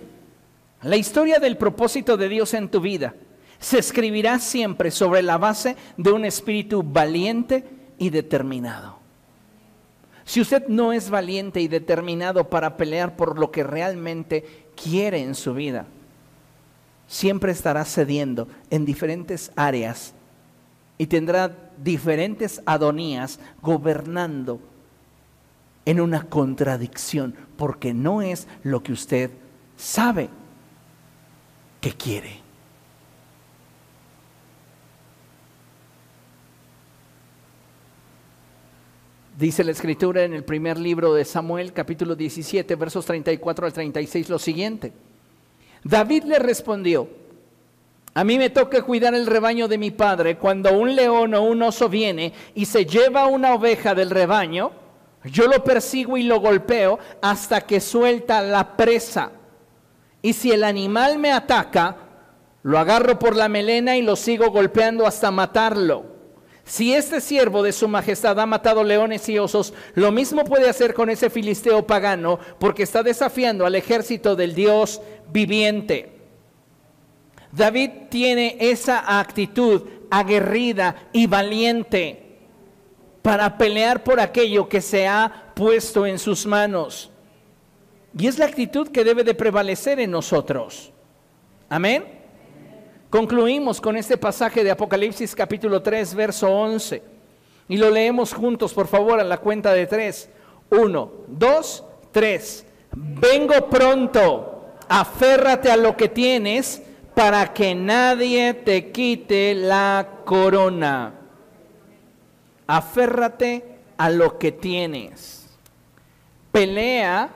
[0.84, 3.16] la historia del propósito de Dios en tu vida
[3.60, 7.64] se escribirá siempre sobre la base de un espíritu valiente
[7.98, 8.98] y determinado.
[10.26, 15.36] Si usted no es valiente y determinado para pelear por lo que realmente quiere en
[15.36, 15.86] su vida,
[17.08, 20.14] siempre estará cediendo en diferentes áreas
[20.98, 24.60] y tendrá diferentes adonías gobernando
[25.86, 29.32] en una contradicción, porque no es lo que usted
[29.76, 30.30] sabe
[31.80, 32.40] que quiere.
[39.38, 44.30] Dice la escritura en el primer libro de Samuel, capítulo 17, versos 34 al 36,
[44.30, 44.94] lo siguiente.
[45.84, 47.10] David le respondió,
[48.14, 50.38] a mí me toca cuidar el rebaño de mi padre.
[50.38, 54.74] Cuando un león o un oso viene y se lleva una oveja del rebaño,
[55.24, 59.32] yo lo persigo y lo golpeo hasta que suelta la presa.
[60.22, 61.98] Y si el animal me ataca,
[62.64, 66.06] lo agarro por la melena y lo sigo golpeando hasta matarlo.
[66.64, 70.94] Si este siervo de su majestad ha matado leones y osos, lo mismo puede hacer
[70.94, 75.02] con ese filisteo pagano, porque está desafiando al ejército del Dios
[75.32, 76.18] viviente.
[77.52, 82.31] David tiene esa actitud aguerrida y valiente
[83.22, 87.12] para pelear por aquello que se ha puesto en sus manos.
[88.18, 90.92] Y es la actitud que debe de prevalecer en nosotros.
[91.70, 92.04] Amén.
[93.10, 97.04] Concluimos con este pasaje de Apocalipsis capítulo 3, verso 11.
[97.68, 100.30] Y lo leemos juntos, por favor, a la cuenta de tres.
[100.70, 102.66] Uno, dos, tres.
[102.94, 106.82] Vengo pronto, aférrate a lo que tienes
[107.16, 111.21] para que nadie te quite la corona.
[112.72, 115.46] Aférrate a lo que tienes.
[116.54, 117.30] Pelea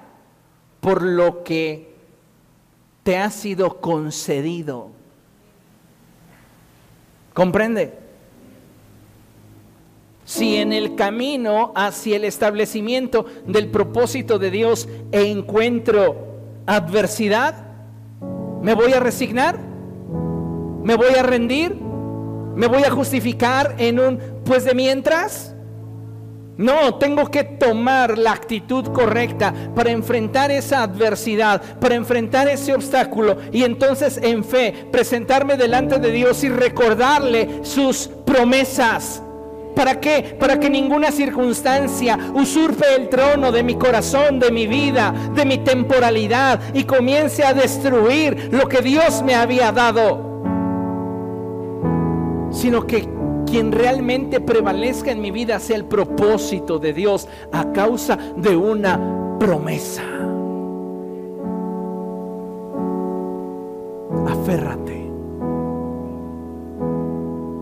[0.80, 1.94] por lo que
[3.04, 4.92] te ha sido concedido.
[7.34, 8.00] ¿Comprende?
[10.24, 16.16] Si en el camino hacia el establecimiento del propósito de Dios encuentro
[16.66, 17.74] adversidad,
[18.62, 19.60] ¿me voy a resignar?
[20.82, 21.76] ¿Me voy a rendir?
[21.76, 25.52] ¿Me voy a justificar en un pues de mientras...
[26.58, 33.38] No, tengo que tomar la actitud correcta para enfrentar esa adversidad, para enfrentar ese obstáculo
[33.52, 39.22] y entonces en fe presentarme delante de Dios y recordarle sus promesas.
[39.76, 40.38] ¿Para qué?
[40.40, 45.58] Para que ninguna circunstancia usurpe el trono de mi corazón, de mi vida, de mi
[45.58, 50.34] temporalidad y comience a destruir lo que Dios me había dado.
[52.52, 53.15] Sino que
[53.56, 59.38] quien realmente prevalezca en mi vida sea el propósito de Dios a causa de una
[59.40, 60.04] promesa.
[64.28, 65.10] Aférrate.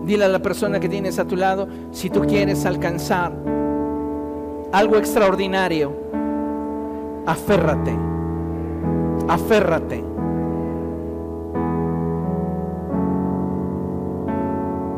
[0.04, 3.32] Dile a la persona que tienes a tu lado, si tú quieres alcanzar
[4.72, 5.92] algo extraordinario,
[7.24, 7.96] aférrate,
[9.28, 10.13] aférrate.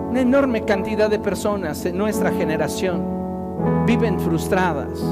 [0.09, 5.03] Una enorme cantidad de personas en nuestra generación viven frustradas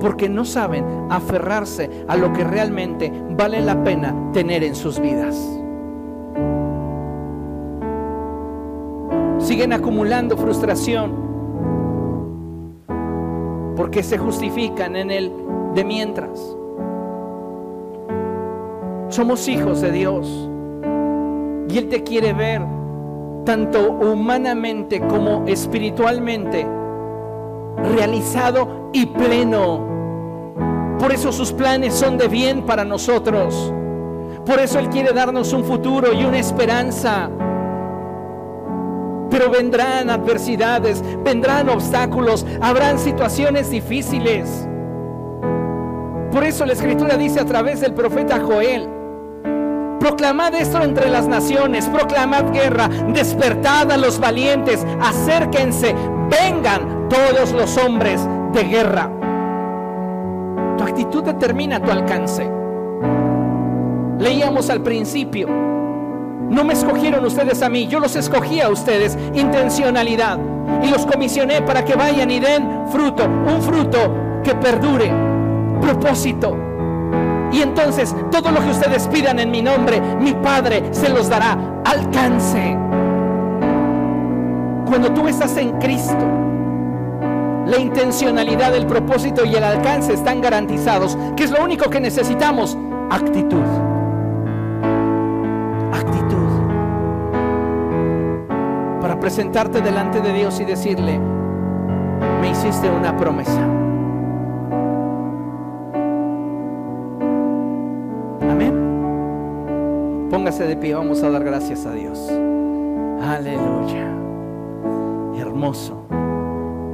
[0.00, 5.36] porque no saben aferrarse a lo que realmente vale la pena tener en sus vidas.
[9.42, 11.12] siguen acumulando frustración
[13.76, 15.32] porque se justifican en el
[15.74, 16.56] de mientras.
[19.08, 20.48] Somos hijos de Dios
[21.68, 22.62] y Él te quiere ver
[23.44, 26.66] tanto humanamente como espiritualmente
[27.94, 30.96] realizado y pleno.
[30.98, 33.72] Por eso sus planes son de bien para nosotros.
[34.46, 37.30] Por eso Él quiere darnos un futuro y una esperanza
[39.32, 44.68] pero vendrán adversidades, vendrán obstáculos, habrán situaciones difíciles.
[46.30, 48.88] Por eso la escritura dice a través del profeta Joel,
[50.02, 55.94] proclamad esto entre las naciones, proclamad guerra, despertad a los valientes, acérquense,
[56.28, 58.20] vengan todos los hombres
[58.52, 59.08] de guerra.
[60.76, 62.50] Tu actitud determina tu alcance.
[64.18, 69.16] Leíamos al principio, no me escogieron ustedes a mí, yo los escogí a ustedes.
[69.34, 70.36] Intencionalidad.
[70.82, 75.12] Y los comisioné para que vayan y den fruto, un fruto que perdure.
[75.80, 76.71] Propósito.
[77.52, 81.82] Y entonces todo lo que ustedes pidan en mi nombre, mi Padre se los dará.
[81.84, 82.76] Alcance.
[84.86, 86.24] Cuando tú estás en Cristo,
[87.66, 91.16] la intencionalidad, el propósito y el alcance están garantizados.
[91.36, 92.76] ¿Qué es lo único que necesitamos?
[93.10, 93.92] Actitud.
[99.22, 101.20] presentarte delante de Dios y decirle,
[102.40, 103.81] me hiciste una promesa.
[110.32, 112.18] Póngase de pie, vamos a dar gracias a Dios.
[113.20, 114.10] Aleluya.
[115.36, 116.06] Hermoso,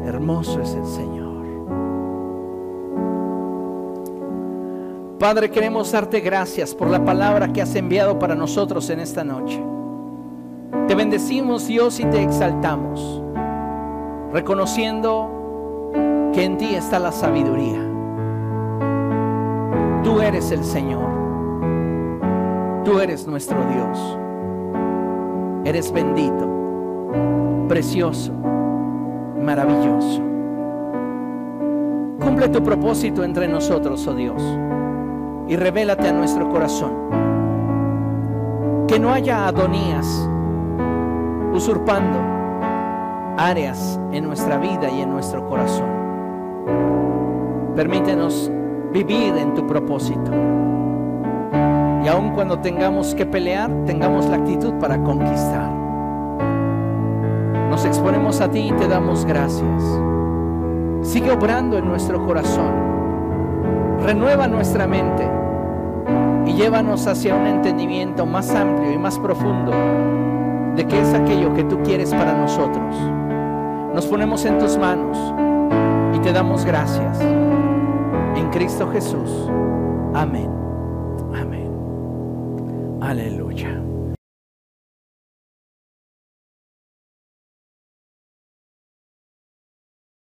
[0.05, 1.47] hermoso es el Señor.
[5.21, 9.63] Padre, queremos darte gracias por la palabra que has enviado para nosotros en esta noche.
[10.89, 13.23] Te bendecimos Dios y te exaltamos,
[14.33, 15.93] reconociendo
[16.35, 17.79] que en ti está la sabiduría.
[20.03, 21.18] Tú eres el Señor.
[22.89, 24.19] Tú eres nuestro Dios.
[25.67, 26.49] Eres bendito,
[27.69, 28.33] precioso,
[29.43, 30.23] maravilloso.
[32.19, 34.43] Cumple tu propósito entre nosotros, oh Dios,
[35.49, 36.95] y revélate a nuestro corazón.
[38.89, 40.27] Que no haya adonías
[41.53, 42.19] usurpando
[43.37, 45.91] áreas en nuestra vida y en nuestro corazón.
[47.77, 48.51] Permítenos
[48.95, 50.58] vivir en tu propósito.
[52.49, 55.71] Cuando tengamos que pelear, tengamos la actitud para conquistar.
[57.69, 59.85] Nos exponemos a ti y te damos gracias.
[61.03, 62.73] Sigue obrando en nuestro corazón.
[64.03, 65.31] Renueva nuestra mente
[66.47, 69.73] y llévanos hacia un entendimiento más amplio y más profundo
[70.75, 72.97] de qué es aquello que tú quieres para nosotros.
[73.95, 75.19] Nos ponemos en tus manos
[76.17, 77.21] y te damos gracias.
[77.21, 79.51] En Cristo Jesús.
[80.15, 80.58] Amén.
[83.01, 83.78] Aleluya.